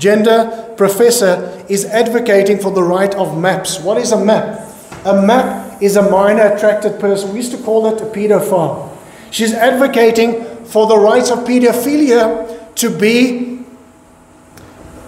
transgender 0.03 0.77
professor 0.77 1.65
is 1.69 1.85
advocating 1.85 2.59
for 2.59 2.71
the 2.71 2.83
right 2.83 3.15
of 3.15 3.39
maps. 3.39 3.81
What 3.81 3.99
is 3.99 4.13
a 4.13 4.25
map? 4.25 4.69
A 5.05 5.23
MAP 5.23 5.83
is 5.83 5.97
a 5.97 6.11
minor 6.11 6.43
attracted 6.43 7.01
person. 7.01 7.31
We 7.31 7.37
used 7.37 7.53
to 7.53 7.59
call 7.59 7.87
it 7.87 8.01
a 8.01 8.07
pedophile. 8.07 8.97
She's 9.31 9.55
advocating 9.55 10.65
for 10.65 10.87
the 10.87 10.97
rights 10.97 11.31
of 11.31 11.41
pedophilia 11.41 12.75
to 12.77 12.99
be, 12.99 13.65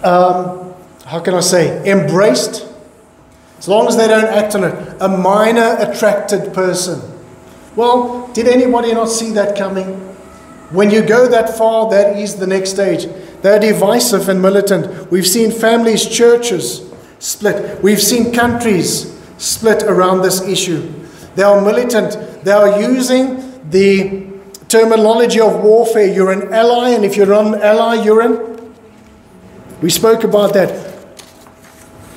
um, 0.03 0.73
how 1.05 1.19
can 1.19 1.33
I 1.33 1.39
say, 1.39 1.89
embraced, 1.89 2.67
as 3.57 3.67
long 3.67 3.87
as 3.87 3.95
they 3.95 4.07
don't 4.07 4.25
act 4.25 4.55
on 4.55 4.63
it. 4.63 4.97
A 5.01 5.07
minor 5.07 5.77
attracted 5.79 6.53
person. 6.53 7.01
Well, 7.75 8.27
did 8.33 8.47
anybody 8.47 8.93
not 8.93 9.05
see 9.05 9.31
that 9.31 9.57
coming? 9.57 9.85
When 10.71 10.89
you 10.89 11.03
go 11.03 11.27
that 11.27 11.57
far, 11.57 11.89
that 11.91 12.17
is 12.17 12.35
the 12.35 12.47
next 12.47 12.71
stage. 12.71 13.07
They're 13.45 13.59
divisive 13.59 14.27
and 14.27 14.41
militant. 14.41 15.11
We've 15.11 15.27
seen 15.27 15.51
families, 15.51 16.07
churches 16.07 16.91
split. 17.19 17.79
We've 17.83 18.01
seen 18.01 18.33
countries 18.33 19.15
split 19.37 19.83
around 19.83 20.23
this 20.23 20.41
issue. 20.41 20.91
They 21.35 21.43
are 21.43 21.61
militant. 21.61 22.43
They 22.43 22.51
are 22.51 22.81
using 22.81 23.69
the 23.69 24.25
terminology 24.67 25.39
of 25.39 25.61
warfare. 25.61 26.11
You're 26.11 26.31
an 26.31 26.51
ally, 26.51 26.89
and 26.89 27.05
if 27.05 27.15
you're 27.15 27.31
an 27.33 27.61
ally, 27.61 28.03
you're 28.03 28.21
an. 28.21 28.73
We 29.79 29.91
spoke 29.91 30.23
about 30.23 30.53
that. 30.53 31.05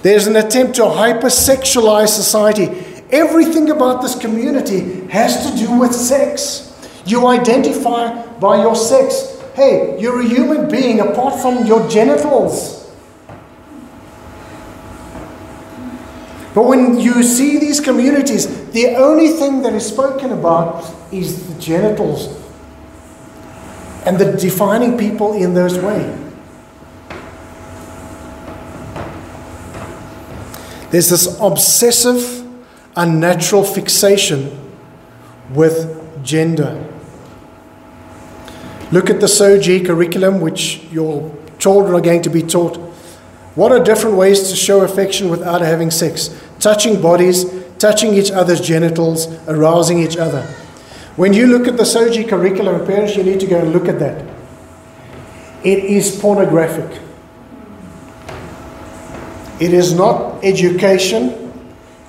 There's 0.01 0.27
an 0.29 0.37
attempt 0.37 0.77
to 0.77 0.85
hypersexualize 0.85 2.09
society. 2.09 2.71
Everything 3.11 3.69
about 3.69 4.01
this 4.01 4.15
community 4.15 5.07
has 5.09 5.45
to 5.45 5.59
do 5.59 5.79
with 5.79 5.95
sex. 5.95 6.73
You 7.05 7.27
identify 7.27 8.25
by 8.39 8.63
your 8.63 8.75
sex. 8.75 9.38
Hey, 9.59 9.99
you're 9.99 10.21
a 10.21 10.25
human 10.25 10.71
being 10.71 11.01
apart 11.01 11.43
from 11.43 11.67
your 11.67 11.89
genitals. 11.89 12.89
But 16.55 16.63
when 16.63 17.01
you 17.01 17.25
see 17.25 17.59
these 17.59 17.81
communities, 17.81 18.71
the 18.71 18.95
only 18.95 19.31
thing 19.31 19.63
that 19.63 19.73
is 19.73 19.85
spoken 19.85 20.31
about 20.31 20.89
is 21.11 21.53
the 21.53 21.61
genitals 21.61 22.29
and 24.07 24.17
the 24.17 24.31
defining 24.37 24.97
people 24.97 25.33
in 25.33 25.55
those 25.55 25.77
ways. 25.77 26.17
There's 30.93 31.11
this 31.11 31.37
obsessive, 31.41 32.47
unnatural 32.95 33.65
fixation 33.65 34.57
with 35.53 36.23
gender. 36.23 36.98
Look 38.91 39.11
at 39.11 39.21
the 39.21 39.27
SOGI 39.27 39.85
curriculum, 39.85 40.41
which 40.41 40.83
your 40.85 41.35
children 41.59 41.95
are 41.95 42.01
going 42.01 42.23
to 42.23 42.31
be 42.31 42.43
taught. 42.43 42.77
What 43.55 43.71
are 43.71 43.83
different 43.83 44.17
ways 44.17 44.49
to 44.49 44.57
show 44.57 44.81
affection 44.81 45.29
without 45.29 45.61
having 45.61 45.91
sex? 45.91 46.31
Touching 46.59 47.03
bodies, 47.03 47.45
touching 47.79 48.15
each 48.15 48.31
other's 48.31 48.61
genitals, 48.61 49.27
arousing 49.47 49.99
each 49.99 50.17
other. 50.17 50.43
When 51.17 51.33
you 51.33 51.49
look 51.49 51.67
at 51.67 51.77
the 51.77 51.83
SOGI 51.83 52.29
curriculum, 52.29 52.87
parents, 52.87 53.17
you 53.17 53.25
need 53.25 53.41
to 53.41 53.47
go 53.47 53.59
and 53.59 53.73
look 53.73 53.89
at 53.89 53.99
that. 53.99 54.25
It 55.65 55.85
is 55.85 56.19
pornographic. 56.19 57.03
It 59.61 59.75
is 59.75 59.93
not 59.93 60.45
education, 60.45 61.53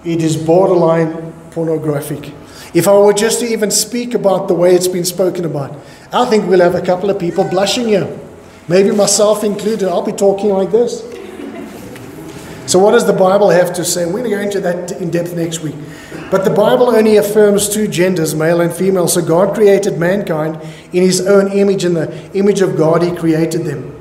it 0.05 0.21
is 0.21 0.37
borderline 0.37 1.33
pornographic. 1.49 2.31
If 2.75 2.87
I 2.87 2.95
were 2.95 3.13
just 3.13 3.39
to 3.39 3.47
even 3.47 3.71
speak 3.71 4.13
about 4.13 4.47
the 4.47 4.53
way 4.53 4.75
it's 4.75 4.87
been 4.87 5.05
spoken 5.05 5.43
about, 5.43 5.75
I 6.11 6.25
think 6.25 6.47
we'll 6.47 6.61
have 6.61 6.75
a 6.75 6.81
couple 6.81 7.09
of 7.09 7.19
people 7.19 7.43
blushing 7.43 7.87
here. 7.87 8.19
Maybe 8.67 8.91
myself 8.91 9.43
included. 9.43 9.87
I'll 9.87 10.05
be 10.05 10.11
talking 10.11 10.49
like 10.49 10.71
this. 10.71 11.01
So, 12.65 12.77
what 12.77 12.91
does 12.91 13.07
the 13.07 13.13
Bible 13.13 13.49
have 13.49 13.73
to 13.73 13.85
say? 13.85 14.05
We're 14.05 14.23
going 14.23 14.23
to 14.25 14.29
go 14.29 14.41
into 14.41 14.59
that 14.61 14.91
in 15.01 15.09
depth 15.09 15.35
next 15.35 15.61
week. 15.61 15.75
But 16.29 16.45
the 16.45 16.51
Bible 16.51 16.89
only 16.89 17.17
affirms 17.17 17.67
two 17.67 17.87
genders, 17.87 18.35
male 18.35 18.61
and 18.61 18.71
female. 18.71 19.07
So, 19.07 19.23
God 19.25 19.55
created 19.55 19.97
mankind 19.97 20.61
in 20.93 21.01
his 21.01 21.25
own 21.25 21.51
image. 21.51 21.83
In 21.83 21.95
the 21.95 22.31
image 22.35 22.61
of 22.61 22.77
God, 22.77 23.01
he 23.01 23.15
created 23.15 23.63
them. 23.63 23.95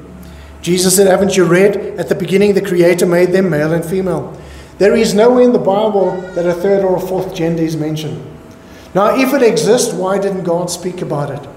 Jesus 0.60 0.96
said, 0.96 1.06
Haven't 1.06 1.36
you 1.36 1.44
read? 1.44 1.76
At 1.98 2.10
the 2.10 2.14
beginning, 2.14 2.52
the 2.52 2.60
Creator 2.60 3.06
made 3.06 3.32
them 3.32 3.48
male 3.48 3.72
and 3.72 3.84
female. 3.84 4.38
There 4.76 4.94
is 4.94 5.14
nowhere 5.14 5.42
in 5.42 5.52
the 5.52 5.58
Bible 5.58 6.20
that 6.34 6.46
a 6.46 6.52
third 6.52 6.84
or 6.84 6.96
a 6.96 7.00
fourth 7.00 7.34
gender 7.34 7.62
is 7.62 7.76
mentioned. 7.76 8.22
Now, 8.94 9.18
if 9.18 9.32
it 9.32 9.42
exists, 9.42 9.94
why 9.94 10.18
didn't 10.18 10.44
God 10.44 10.70
speak 10.70 11.00
about 11.00 11.30
it? 11.30 11.48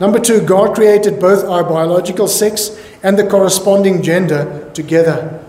Number 0.00 0.18
two, 0.18 0.40
God 0.40 0.74
created 0.74 1.20
both 1.20 1.44
our 1.44 1.62
biological 1.62 2.28
sex 2.28 2.76
and 3.02 3.18
the 3.18 3.26
corresponding 3.26 4.02
gender 4.02 4.70
together. 4.74 5.44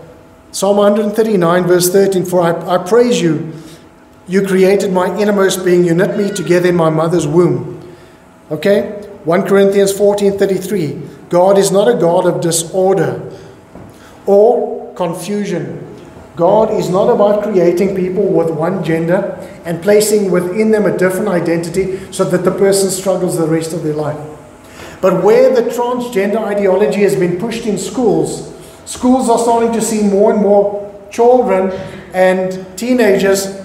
Psalm 0.52 0.76
139, 0.76 1.64
verse 1.64 1.90
13 1.90 2.24
For 2.24 2.42
I, 2.42 2.76
I 2.76 2.78
praise 2.86 3.20
you, 3.20 3.52
you 4.28 4.46
created 4.46 4.92
my 4.92 5.16
innermost 5.18 5.64
being, 5.64 5.84
you 5.84 5.94
knit 5.94 6.16
me 6.16 6.30
together 6.30 6.68
in 6.68 6.76
my 6.76 6.90
mother's 6.90 7.26
womb. 7.26 7.96
Okay? 8.50 9.02
1 9.24 9.46
Corinthians 9.46 9.92
14 9.92 10.38
33. 10.38 11.02
God 11.28 11.58
is 11.58 11.72
not 11.72 11.88
a 11.88 11.98
God 11.98 12.26
of 12.26 12.40
disorder 12.40 13.32
or 14.26 14.94
confusion. 14.94 15.80
God 16.36 16.72
is 16.72 16.88
not 16.88 17.08
about 17.08 17.42
creating 17.42 17.94
people 17.94 18.24
with 18.24 18.50
one 18.50 18.82
gender 18.84 19.38
and 19.64 19.82
placing 19.82 20.30
within 20.30 20.70
them 20.70 20.84
a 20.84 20.96
different 20.96 21.28
identity 21.28 22.12
so 22.12 22.24
that 22.24 22.44
the 22.44 22.50
person 22.50 22.90
struggles 22.90 23.38
the 23.38 23.46
rest 23.46 23.72
of 23.72 23.82
their 23.82 23.94
life. 23.94 24.33
But 25.00 25.22
where 25.22 25.54
the 25.54 25.70
transgender 25.70 26.38
ideology 26.38 27.02
has 27.02 27.16
been 27.16 27.38
pushed 27.38 27.66
in 27.66 27.78
schools, 27.78 28.54
schools 28.84 29.28
are 29.28 29.38
starting 29.38 29.72
to 29.72 29.80
see 29.80 30.02
more 30.02 30.32
and 30.32 30.40
more 30.40 31.08
children 31.10 31.70
and 32.12 32.66
teenagers 32.78 33.60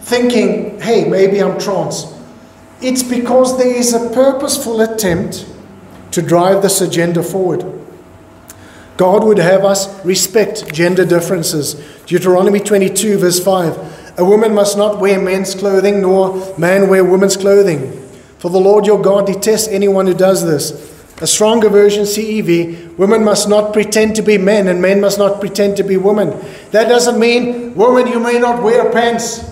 thinking, 0.00 0.80
hey, 0.80 1.08
maybe 1.08 1.42
I'm 1.42 1.58
trans. 1.58 2.06
It's 2.80 3.02
because 3.02 3.58
there 3.58 3.74
is 3.74 3.92
a 3.92 4.10
purposeful 4.10 4.80
attempt 4.80 5.46
to 6.12 6.22
drive 6.22 6.62
this 6.62 6.80
agenda 6.80 7.22
forward. 7.22 7.64
God 8.96 9.24
would 9.24 9.38
have 9.38 9.64
us 9.64 10.04
respect 10.04 10.72
gender 10.72 11.06
differences. 11.06 11.74
Deuteronomy 12.06 12.60
22, 12.60 13.18
verse 13.18 13.42
5. 13.42 14.18
A 14.18 14.24
woman 14.24 14.54
must 14.54 14.76
not 14.76 14.98
wear 14.98 15.20
men's 15.20 15.54
clothing, 15.54 16.02
nor 16.02 16.58
man 16.58 16.88
wear 16.88 17.04
women's 17.04 17.36
clothing. 17.36 17.99
For 18.40 18.48
the 18.48 18.58
Lord 18.58 18.86
your 18.86 19.00
God 19.00 19.26
detests 19.26 19.68
anyone 19.68 20.06
who 20.06 20.14
does 20.14 20.46
this. 20.46 20.72
A 21.20 21.26
stronger 21.26 21.68
version, 21.68 22.04
CEV, 22.04 22.96
women 22.96 23.22
must 23.22 23.50
not 23.50 23.74
pretend 23.74 24.16
to 24.16 24.22
be 24.22 24.38
men 24.38 24.68
and 24.68 24.80
men 24.80 24.98
must 24.98 25.18
not 25.18 25.40
pretend 25.40 25.76
to 25.76 25.82
be 25.82 25.98
women. 25.98 26.30
That 26.70 26.88
doesn't 26.88 27.20
mean, 27.20 27.74
women, 27.74 28.10
you 28.10 28.18
may 28.18 28.38
not 28.38 28.62
wear 28.62 28.90
pants. 28.90 29.44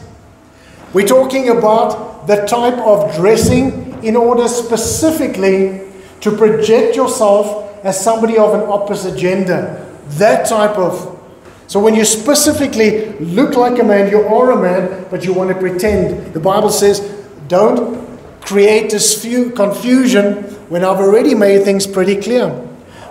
We're 0.95 1.07
talking 1.07 1.51
about 1.51 2.27
the 2.27 2.47
type 2.47 2.79
of 2.79 3.15
dressing 3.15 4.03
in 4.03 4.17
order 4.17 4.49
specifically 4.49 5.83
to 6.23 6.35
project 6.35 6.97
yourself 6.97 7.85
as 7.85 8.03
somebody 8.03 8.39
of 8.39 8.55
an 8.55 8.61
opposite 8.61 9.19
gender. 9.19 9.85
That 10.13 10.49
type 10.49 10.79
of. 10.79 11.21
So 11.67 11.79
when 11.79 11.95
you 11.95 12.07
specifically 12.07 13.13
look 13.19 13.55
like 13.55 13.79
a 13.79 13.85
man, 13.85 14.11
you 14.11 14.23
are 14.23 14.53
a 14.53 14.57
man, 14.57 15.05
but 15.11 15.27
you 15.27 15.35
want 15.35 15.51
to 15.51 15.57
pretend. 15.57 16.33
The 16.33 16.41
Bible 16.41 16.71
says, 16.71 17.01
don't 17.49 18.08
create 18.49 18.89
this 18.89 19.21
confusion 19.55 20.43
when 20.71 20.83
I've 20.83 21.01
already 21.01 21.35
made 21.35 21.65
things 21.65 21.87
pretty 21.87 22.17
clear. 22.17 22.49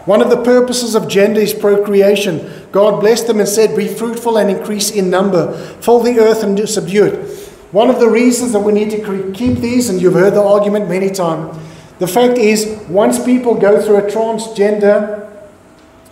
One 0.08 0.20
of 0.20 0.32
the 0.32 0.44
purposes 0.44 0.96
of 0.96 1.08
gender 1.08 1.40
is 1.40 1.54
procreation. 1.54 2.66
God 2.72 3.02
blessed 3.02 3.28
them 3.28 3.40
and 3.40 3.48
said, 3.48 3.78
Be 3.78 3.88
fruitful 3.88 4.40
and 4.40 4.50
increase 4.50 4.90
in 4.90 5.12
number, 5.12 5.54
fill 5.82 6.00
the 6.00 6.20
earth 6.20 6.42
and 6.42 6.68
subdue 6.68 7.06
it. 7.06 7.38
One 7.72 7.92
of 7.92 8.00
the 8.00 8.10
reasons 8.10 8.52
that 8.54 8.62
we 8.62 8.74
need 8.74 8.90
to 8.90 9.32
keep 9.34 9.60
these, 9.60 9.90
and 9.90 10.02
you've 10.02 10.16
heard 10.16 10.34
the 10.34 10.42
argument 10.42 10.90
many 10.90 11.12
times, 11.12 11.56
the 12.00 12.08
fact 12.08 12.40
is, 12.40 12.66
once 12.90 13.24
people 13.24 13.54
go 13.54 13.80
through 13.80 13.98
a 13.98 14.10
transgender 14.10 15.30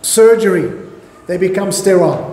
surgery, 0.02 0.88
they 1.26 1.36
become 1.36 1.72
sterile. 1.72 2.32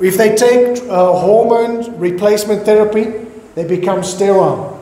If 0.00 0.16
they 0.16 0.34
take 0.34 0.82
uh, 0.84 1.12
hormone 1.12 1.98
replacement 1.98 2.64
therapy, 2.64 3.28
they 3.56 3.64
become 3.66 4.02
sterile 4.02 4.73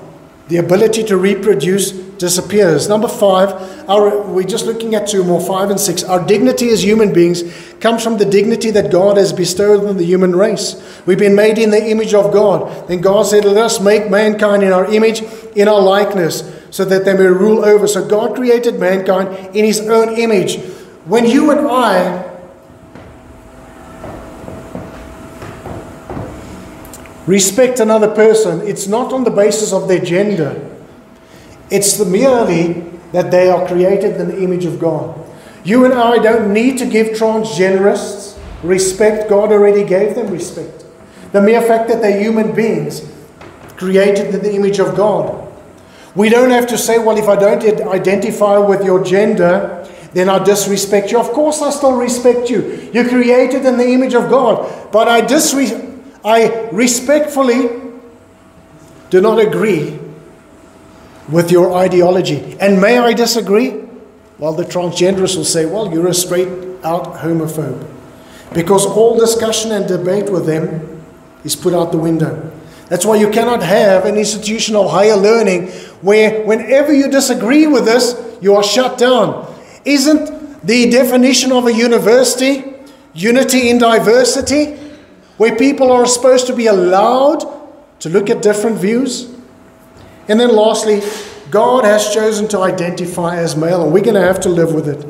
the 0.49 0.57
ability 0.59 1.05
to 1.05 1.17
reproduce 1.17 1.93
disappears. 2.23 2.89
Number 2.89 3.09
five, 3.09 3.51
our, 3.89 4.23
we're 4.23 4.45
just 4.45 4.65
looking 4.65 4.95
at 4.95 5.09
two 5.09 5.25
more, 5.25 5.41
five 5.41 5.71
and 5.71 5.79
six. 5.79 6.05
Our 6.05 6.25
dignity 6.25 6.69
as 6.71 6.85
human 6.85 7.13
beings 7.13 7.43
comes 7.81 8.03
from 8.03 8.17
the 8.17 8.25
dignity 8.25 8.71
that 8.71 8.93
God 8.93 9.17
has 9.17 9.33
bestowed 9.33 9.85
on 9.85 9.97
the 9.97 10.05
human 10.05 10.35
race. 10.35 10.81
We've 11.05 11.19
been 11.19 11.35
made 11.35 11.59
in 11.59 11.71
the 11.71 11.85
image 11.91 12.15
of 12.15 12.33
God. 12.33 12.89
Then 12.89 13.01
God 13.01 13.25
said, 13.25 13.45
Let 13.45 13.57
us 13.57 13.81
make 13.81 14.09
mankind 14.09 14.63
in 14.63 14.73
our 14.73 14.87
image, 14.93 15.23
in 15.57 15.67
our 15.67 15.81
likeness, 15.81 16.49
so 16.71 16.85
that 16.85 17.05
they 17.05 17.13
may 17.13 17.27
rule 17.27 17.65
over. 17.65 17.89
So 17.89 18.07
God 18.07 18.37
created 18.37 18.79
mankind 18.79 19.57
in 19.57 19.65
his 19.65 19.81
own 19.81 20.17
image. 20.17 20.61
When 21.05 21.27
you 21.27 21.51
and 21.51 21.67
I 21.67 22.32
respect 27.27 27.81
another 27.81 28.15
person, 28.15 28.67
it's 28.67 28.87
not 28.87 29.13
on 29.13 29.25
the 29.25 29.31
basis 29.31 29.73
of 29.73 29.89
their 29.89 30.01
gender. 30.01 30.69
It's 31.71 31.97
the 31.97 32.05
merely 32.05 32.85
that 33.13 33.31
they 33.31 33.49
are 33.49 33.67
created 33.67 34.21
in 34.21 34.29
the 34.29 34.43
image 34.43 34.65
of 34.65 34.79
God. 34.79 35.19
You 35.65 35.85
and 35.85 35.95
I 35.95 36.19
don't 36.19 36.53
need 36.53 36.79
to 36.79 36.87
give 36.87 37.17
transgenderists 37.17 38.39
respect. 38.63 39.29
God 39.29 39.53
already 39.53 39.85
gave 39.85 40.15
them 40.15 40.31
respect. 40.31 40.85
The 41.33 41.41
mere 41.41 41.63
fact 41.63 41.89
that 41.89 42.03
they're 42.03 42.21
human 42.21 42.55
beings, 42.55 43.09
created 43.77 44.35
in 44.35 44.43
the 44.43 44.55
image 44.55 44.79
of 44.79 44.97
God. 44.97 45.49
We 46.15 46.29
don't 46.29 46.51
have 46.51 46.67
to 46.69 46.79
say, 46.79 46.99
well, 46.99 47.17
if 47.17 47.29
I 47.29 47.37
don't 47.37 47.89
identify 47.89 48.59
with 48.59 48.85
your 48.85 49.03
gender, 49.03 49.89
then 50.13 50.29
I 50.29 50.45
disrespect 50.45 51.11
you. 51.11 51.19
Of 51.19 51.31
course, 51.31 51.63
I 51.63 51.71
still 51.71 51.97
respect 51.97 52.51
you. 52.51 52.91
You're 52.93 53.09
created 53.09 53.65
in 53.65 53.79
the 53.79 53.89
image 53.89 54.15
of 54.15 54.29
God. 54.29 54.93
But 54.93 55.09
I, 55.09 55.23
disre- 55.23 55.92
I 56.25 56.69
respectfully 56.71 57.81
do 59.11 59.21
not 59.21 59.39
agree 59.39 59.99
with 61.29 61.51
your 61.51 61.75
ideology. 61.75 62.57
And 62.61 62.81
may 62.81 62.99
I 62.99 63.13
disagree? 63.13 63.83
Well, 64.39 64.53
the 64.53 64.65
transgenderists 64.65 65.37
will 65.37 65.45
say, 65.45 65.67
well, 65.67 65.93
you're 65.93 66.09
a 66.09 66.15
straight 66.15 66.49
out 66.85 67.17
homophobe. 67.17 67.89
Because 68.53 68.87
all 68.87 69.19
discussion 69.19 69.73
and 69.73 69.87
debate 69.87 70.31
with 70.31 70.47
them 70.47 71.03
is 71.45 71.57
put 71.57 71.75
out 71.75 71.93
the 71.93 71.99
window. 71.99 72.51
That's 72.89 73.07
why 73.07 73.17
you 73.17 73.31
cannot 73.31 73.63
have 73.63 74.05
an 74.05 74.17
institution 74.17 74.77
of 74.77 74.91
higher 74.91 75.17
learning 75.17 75.69
where, 76.03 76.45
whenever 76.45 76.93
you 76.93 77.09
disagree 77.09 77.67
with 77.67 77.85
this, 77.85 78.21
you 78.41 78.55
are 78.55 78.63
shut 78.63 78.99
down. 78.99 79.53
Isn't 79.85 80.65
the 80.67 80.91
definition 80.91 81.53
of 81.53 81.67
a 81.67 81.73
university 81.73 82.65
unity 83.15 83.71
in 83.71 83.79
diversity, 83.79 84.79
where 85.37 85.57
people 85.57 85.91
are 85.91 86.07
supposed 86.07 86.47
to 86.47 86.55
be 86.55 86.67
allowed 86.67 87.45
to 88.01 88.09
look 88.09 88.31
at 88.31 88.43
different 88.43 88.79
views? 88.79 89.33
And 90.29 90.39
then, 90.39 90.55
lastly, 90.55 91.03
God 91.51 91.85
has 91.85 92.13
chosen 92.13 92.49
to 92.49 92.61
identify 92.61 93.37
as 93.37 93.57
male, 93.57 93.83
and 93.83 93.93
we're 93.93 94.05
going 94.05 94.15
to 94.15 94.21
have 94.21 94.41
to 94.41 94.49
live 94.49 94.73
with 94.73 94.89
it. 94.89 95.07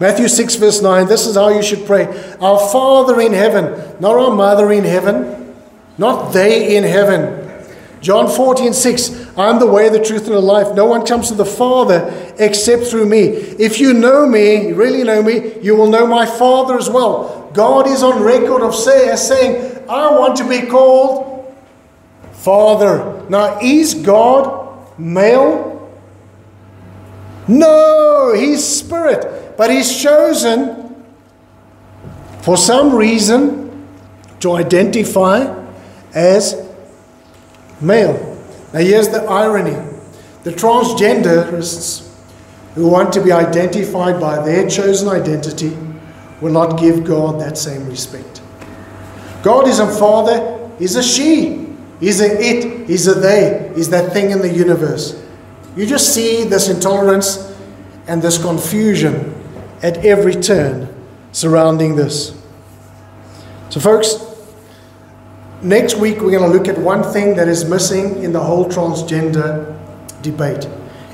Matthew 0.00 0.28
6, 0.28 0.56
verse 0.56 0.82
9, 0.82 1.06
this 1.06 1.26
is 1.26 1.36
how 1.36 1.50
you 1.50 1.62
should 1.62 1.86
pray 1.86 2.06
Our 2.40 2.58
Father 2.70 3.20
in 3.20 3.32
heaven, 3.32 3.96
not 4.00 4.16
our 4.16 4.34
Mother 4.34 4.72
in 4.72 4.84
heaven, 4.84 5.54
not 5.98 6.32
they 6.32 6.76
in 6.76 6.84
heaven. 6.84 7.42
John 8.00 8.28
14, 8.28 8.74
6, 8.74 9.38
I'm 9.38 9.58
the 9.58 9.66
way, 9.66 9.88
the 9.88 10.02
truth, 10.02 10.26
and 10.26 10.34
the 10.34 10.40
life. 10.40 10.74
No 10.74 10.84
one 10.84 11.06
comes 11.06 11.28
to 11.28 11.34
the 11.34 11.44
Father 11.44 12.34
except 12.38 12.84
through 12.84 13.06
me. 13.06 13.20
If 13.20 13.80
you 13.80 13.94
know 13.94 14.26
me, 14.26 14.72
really 14.72 15.04
know 15.04 15.22
me, 15.22 15.58
you 15.60 15.74
will 15.74 15.88
know 15.88 16.06
my 16.06 16.26
Father 16.26 16.76
as 16.76 16.90
well. 16.90 17.43
God 17.54 17.86
is 17.86 18.02
on 18.02 18.22
record 18.22 18.62
of 18.62 18.74
say, 18.74 19.14
saying, 19.16 19.88
I 19.88 20.10
want 20.10 20.36
to 20.36 20.48
be 20.48 20.62
called 20.66 21.54
Father. 22.32 23.24
Now, 23.28 23.60
is 23.62 23.94
God 23.94 24.98
male? 24.98 25.70
No, 27.46 28.34
he's 28.34 28.64
spirit. 28.64 29.56
But 29.56 29.70
he's 29.70 30.02
chosen, 30.02 31.04
for 32.42 32.56
some 32.56 32.94
reason, 32.94 33.86
to 34.40 34.56
identify 34.56 35.64
as 36.12 36.60
male. 37.80 38.36
Now, 38.72 38.80
here's 38.80 39.08
the 39.08 39.22
irony 39.24 39.76
the 40.42 40.50
transgenderists 40.50 42.12
who 42.74 42.88
want 42.88 43.12
to 43.14 43.22
be 43.22 43.32
identified 43.32 44.20
by 44.20 44.44
their 44.44 44.68
chosen 44.68 45.08
identity 45.08 45.74
will 46.40 46.52
not 46.52 46.78
give 46.78 47.04
God 47.04 47.40
that 47.40 47.56
same 47.56 47.88
respect. 47.88 48.42
God 49.42 49.68
is 49.68 49.78
a 49.78 49.86
father, 49.86 50.70
he's 50.78 50.96
a 50.96 51.02
she, 51.02 51.68
he's 52.00 52.20
a 52.20 52.40
it, 52.40 52.88
he's 52.88 53.06
a 53.06 53.14
they, 53.14 53.72
he's 53.74 53.90
that 53.90 54.12
thing 54.12 54.30
in 54.30 54.40
the 54.40 54.52
universe. 54.52 55.22
You 55.76 55.86
just 55.86 56.14
see 56.14 56.44
this 56.44 56.68
intolerance 56.68 57.54
and 58.06 58.22
this 58.22 58.42
confusion 58.42 59.34
at 59.82 59.98
every 60.04 60.34
turn 60.34 60.88
surrounding 61.32 61.96
this. 61.96 62.34
So, 63.70 63.80
folks, 63.80 64.16
next 65.62 65.96
week 65.96 66.20
we're 66.20 66.30
going 66.38 66.50
to 66.50 66.58
look 66.58 66.68
at 66.68 66.78
one 66.78 67.02
thing 67.02 67.34
that 67.36 67.48
is 67.48 67.64
missing 67.64 68.22
in 68.22 68.32
the 68.32 68.40
whole 68.40 68.66
transgender 68.66 69.76
debate, 70.22 70.64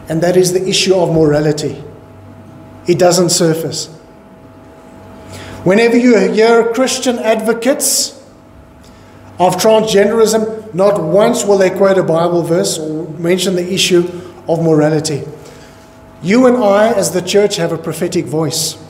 and 0.09 0.23
that 0.23 0.37
is 0.37 0.53
the 0.53 0.69
issue 0.69 0.95
of 0.95 1.13
morality. 1.13 1.83
It 2.87 2.99
doesn't 2.99 3.31
surface. 3.31 4.00
Whenever 5.65 5.97
you 5.97 6.17
hear 6.17 6.73
Christian 6.73 7.19
advocates 7.19 8.19
of 9.39 9.57
transgenderism, 9.57 10.73
not 10.75 11.03
once 11.03 11.45
will 11.45 11.59
they 11.59 11.71
quote 11.71 11.99
a 11.99 12.03
Bible 12.03 12.43
verse 12.43 12.79
or 12.79 13.09
mention 13.19 13.57
the 13.57 13.73
issue 13.73 14.09
of 14.49 14.63
morality. 14.63 15.23
You 16.23 16.47
and 16.47 16.57
I, 16.57 16.93
as 16.93 17.13
the 17.13 17.23
church, 17.23 17.57
have 17.57 17.73
a 17.73 17.79
prophetic 17.79 18.27
voice. 18.27 18.83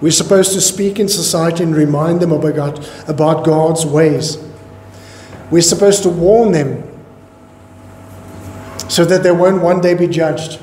We're 0.00 0.12
supposed 0.12 0.52
to 0.52 0.60
speak 0.60 0.98
in 0.98 1.08
society 1.08 1.64
and 1.64 1.74
remind 1.74 2.20
them 2.20 2.32
about, 2.32 3.44
God's 3.44 3.84
ways. 3.84 4.38
We're 5.50 5.62
supposed 5.62 6.02
to 6.02 6.08
warn 6.08 6.52
them 6.52 6.84
so 8.88 9.04
that 9.04 9.22
they 9.22 9.32
won't 9.32 9.62
one 9.62 9.80
day 9.80 9.94
be 9.94 10.06
judged. 10.08 10.60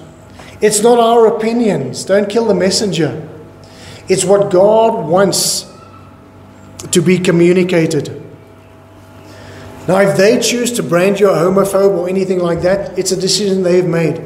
It's 0.62 0.82
not 0.82 1.00
our 1.00 1.28
opinions. 1.28 2.06
Don't 2.06 2.30
kill 2.30 2.46
the 2.46 2.56
messenger. 2.56 3.30
It's 4.08 4.24
what 4.24 4.52
God 4.52 5.08
wants 5.08 5.72
to 6.92 7.02
be 7.02 7.18
communicated. 7.18 8.22
Now, 9.88 10.00
if 10.00 10.18
they 10.18 10.40
choose 10.40 10.72
to 10.74 10.84
brand 10.84 11.20
you 11.20 11.30
a 11.30 11.34
homophobe 11.34 11.98
or 11.98 12.10
anything 12.10 12.40
like 12.40 12.62
that, 12.62 12.98
it's 12.98 13.12
a 13.12 13.20
decision 13.20 13.64
they've 13.64 13.86
made. 13.86 14.24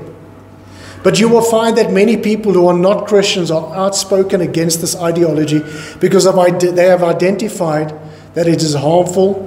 But 1.03 1.19
you 1.19 1.29
will 1.29 1.41
find 1.41 1.77
that 1.77 1.91
many 1.91 2.17
people 2.17 2.53
who 2.53 2.67
are 2.67 2.77
not 2.77 3.07
Christians 3.07 3.51
are 3.51 3.73
outspoken 3.73 4.41
against 4.41 4.81
this 4.81 4.95
ideology 4.95 5.61
because 5.99 6.25
they 6.25 6.85
have 6.87 7.03
identified 7.03 7.93
that 8.33 8.47
it 8.47 8.61
is 8.61 8.73
harmful 8.75 9.45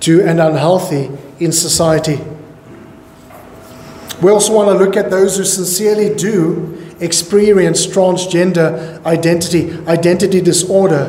to 0.00 0.22
and 0.22 0.40
unhealthy 0.40 1.10
in 1.40 1.52
society. 1.52 2.18
We 4.22 4.30
also 4.30 4.54
want 4.54 4.68
to 4.68 4.84
look 4.84 4.96
at 4.96 5.10
those 5.10 5.36
who 5.36 5.44
sincerely 5.44 6.14
do 6.14 6.75
experience 7.00 7.86
transgender 7.86 9.04
identity, 9.04 9.72
identity 9.86 10.40
disorder. 10.40 11.06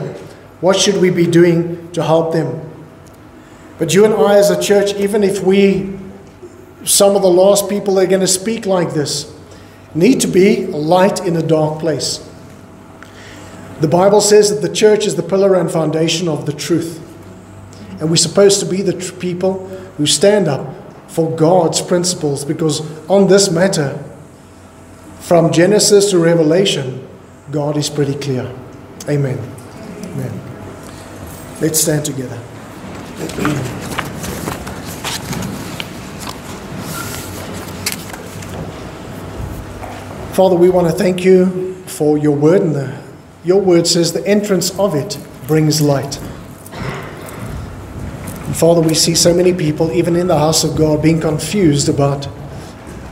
What 0.61 0.75
should 0.75 0.97
we 0.97 1.09
be 1.09 1.27
doing 1.27 1.91
to 1.93 2.03
help 2.03 2.33
them? 2.33 2.63
But 3.77 3.93
you 3.93 4.05
and 4.05 4.13
I, 4.13 4.37
as 4.37 4.49
a 4.49 4.61
church, 4.61 4.93
even 4.95 5.23
if 5.23 5.43
we, 5.43 5.97
some 6.83 7.15
of 7.15 7.21
the 7.21 7.29
lost 7.29 7.69
people 7.69 7.95
that 7.95 8.05
are 8.05 8.07
going 8.07 8.21
to 8.21 8.27
speak 8.27 8.65
like 8.65 8.93
this, 8.93 9.33
need 9.93 10.21
to 10.21 10.27
be 10.27 10.63
a 10.63 10.77
light 10.77 11.25
in 11.25 11.35
a 11.35 11.43
dark 11.43 11.79
place. 11.79 12.27
The 13.79 13.87
Bible 13.87 14.21
says 14.21 14.49
that 14.49 14.67
the 14.67 14.73
church 14.73 15.05
is 15.05 15.15
the 15.15 15.23
pillar 15.23 15.55
and 15.55 15.69
foundation 15.69 16.27
of 16.27 16.47
the 16.47 16.53
truth. 16.53 17.03
And 17.99 18.09
we're 18.09 18.15
supposed 18.15 18.59
to 18.59 18.65
be 18.65 18.81
the 18.81 18.93
people 19.19 19.67
who 19.97 20.05
stand 20.05 20.47
up 20.47 20.73
for 21.09 21.35
God's 21.35 21.81
principles 21.81 22.43
because 22.43 22.81
on 23.07 23.27
this 23.27 23.51
matter, 23.51 24.03
from 25.27 25.51
Genesis 25.51 26.09
to 26.11 26.17
Revelation, 26.19 27.05
God 27.51 27.75
is 27.75 27.89
pretty 27.89 28.13
clear. 28.13 28.49
Amen. 29.09 29.37
Amen. 29.37 30.41
Let's 31.59 31.81
stand 31.81 32.05
together. 32.05 32.37
Father, 40.33 40.55
we 40.55 40.69
want 40.69 40.87
to 40.87 40.93
thank 40.93 41.25
you 41.25 41.73
for 41.87 42.17
your 42.17 42.33
word, 42.33 42.61
and 42.61 42.73
the, 42.73 42.97
your 43.43 43.59
word 43.59 43.85
says 43.85 44.13
the 44.13 44.25
entrance 44.25 44.79
of 44.79 44.95
it 44.95 45.19
brings 45.45 45.81
light. 45.81 46.21
And 48.45 48.55
Father, 48.55 48.79
we 48.79 48.93
see 48.93 49.13
so 49.13 49.33
many 49.33 49.53
people, 49.53 49.91
even 49.91 50.15
in 50.15 50.27
the 50.27 50.37
house 50.37 50.63
of 50.63 50.77
God, 50.77 51.03
being 51.03 51.19
confused 51.19 51.89
about 51.89 52.29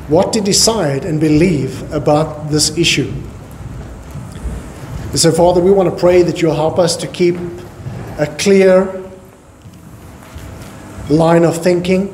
what 0.08 0.34
to 0.34 0.42
decide 0.42 1.04
and 1.04 1.20
believe 1.20 1.92
about 1.92 2.50
this 2.52 2.78
issue. 2.78 3.12
And 5.10 5.20
so, 5.20 5.32
Father, 5.32 5.62
we 5.62 5.72
want 5.72 5.90
to 5.90 5.96
pray 5.96 6.22
that 6.22 6.42
you'll 6.42 6.56
help 6.56 6.78
us 6.78 6.96
to 6.98 7.08
keep 7.08 7.36
a 8.20 8.28
clear 8.38 9.02
line 11.10 11.44
of 11.44 11.62
thinking, 11.62 12.12